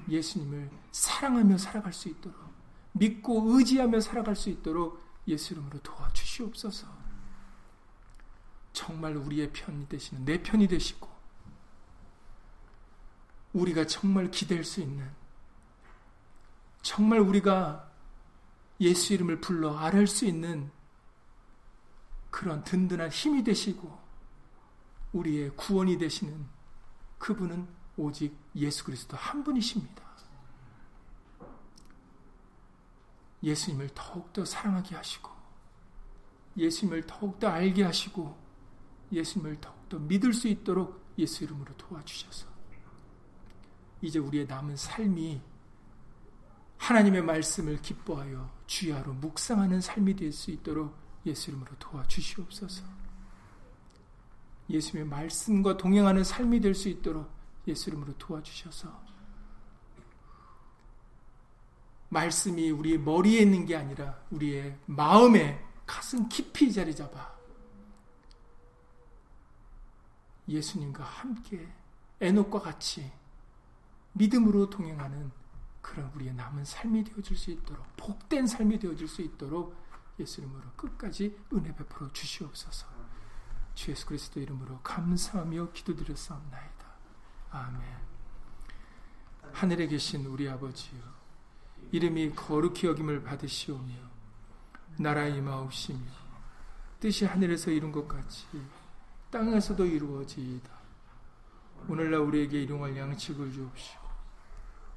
예수님을 0.07 0.69
사랑하며 0.91 1.57
살아갈 1.57 1.91
수 1.91 2.07
있도록 2.09 2.37
믿고 2.93 3.57
의지하며 3.57 3.99
살아갈 3.99 4.35
수 4.35 4.49
있도록 4.49 5.01
예수 5.27 5.53
이름으로 5.53 5.79
도와주시옵소서. 5.79 6.87
정말 8.71 9.15
우리의 9.15 9.51
편이 9.53 9.87
되시는 9.87 10.25
내 10.25 10.41
편이 10.41 10.67
되시고 10.67 11.07
우리가 13.53 13.85
정말 13.85 14.31
기댈 14.31 14.63
수 14.63 14.81
있는 14.81 15.09
정말 16.83 17.19
우리가 17.19 17.89
예수 18.81 19.13
이름을 19.13 19.41
불러 19.41 19.75
아뢰 19.77 20.05
수 20.05 20.25
있는 20.25 20.69
그런 22.29 22.63
든든한 22.63 23.09
힘이 23.09 23.43
되시고 23.43 23.97
우리의 25.13 25.55
구원이 25.55 25.97
되시는 25.97 26.45
그분은 27.17 27.67
오직 27.95 28.37
예수 28.55 28.83
그리스도 28.83 29.15
한 29.15 29.43
분이십니다. 29.43 30.03
예수님을 33.41 33.89
더욱더 33.93 34.43
사랑하게 34.43 34.95
하시고 34.95 35.29
예수님을 36.57 37.05
더욱더 37.05 37.47
알게 37.47 37.83
하시고 37.83 38.37
예수님을 39.11 39.61
더욱더 39.61 39.99
믿을 39.99 40.33
수 40.33 40.47
있도록 40.47 41.01
예수 41.17 41.43
이름으로 41.43 41.75
도와주셔서 41.77 42.47
이제 44.01 44.19
우리의 44.19 44.47
남은 44.47 44.75
삶이 44.75 45.52
하나님의 46.83 47.21
말씀을 47.21 47.81
기뻐하여 47.81 48.51
주야로 48.67 49.13
묵상하는 49.13 49.79
삶이 49.79 50.17
될 50.17 50.33
수 50.33 50.51
있도록 50.51 50.93
예수 51.25 51.49
이름으로 51.49 51.71
도와주시옵소서. 51.79 52.83
예수님의 54.69 55.09
말씀과 55.09 55.77
동행하는 55.77 56.25
삶이 56.25 56.59
될 56.59 56.75
수 56.75 56.89
있도록 56.89 57.31
예수 57.67 57.89
이름으로 57.89 58.17
도와주셔서 58.17 59.01
말씀이 62.09 62.69
우리의 62.71 62.97
머리에 62.99 63.39
있는 63.41 63.65
게 63.65 63.77
아니라 63.77 64.21
우리의 64.31 64.77
마음에 64.85 65.63
가슴 65.85 66.27
깊이 66.27 66.71
자리 66.71 66.93
잡아 66.93 67.33
예수님과 70.49 71.01
함께 71.01 71.65
에녹과 72.19 72.59
같이 72.59 73.09
믿음으로 74.11 74.69
동행하는 74.69 75.31
그런 75.83 76.09
우리의 76.15 76.33
남은 76.33 76.65
삶이 76.65 77.03
되어질 77.03 77.37
수 77.37 77.51
있도록 77.51 77.85
복된 77.97 78.47
삶이 78.47 78.79
되어질 78.79 79.07
수 79.07 79.21
있도록 79.21 79.75
예수 80.19 80.41
이름으로 80.41 80.63
끝까지 80.75 81.37
은혜 81.53 81.75
베풀어 81.75 82.11
주시옵소서. 82.11 82.87
주 83.75 83.91
예수 83.91 84.05
그리스도 84.05 84.39
이름으로 84.39 84.79
감사하며 84.79 85.71
기도드렸사옵나이다. 85.73 86.85
아멘. 87.51 87.81
하늘에 89.51 89.87
계신 89.87 90.25
우리 90.25 90.49
아버지여 90.49 90.99
이름이 91.91 92.33
거룩히 92.33 92.87
여김을 92.87 93.23
받으시오며 93.23 93.93
나라 94.97 95.27
임하옵시며 95.27 96.23
뜻이 96.99 97.25
하늘에서 97.25 97.71
이룬 97.71 97.91
것 97.91 98.07
같이 98.07 98.47
땅에서도 99.29 99.85
이루어지이다. 99.85 100.71
오늘날 101.89 102.21
우리에게 102.21 102.63
일용할 102.63 102.95
양식을 102.95 103.51
주옵시고 103.51 104.02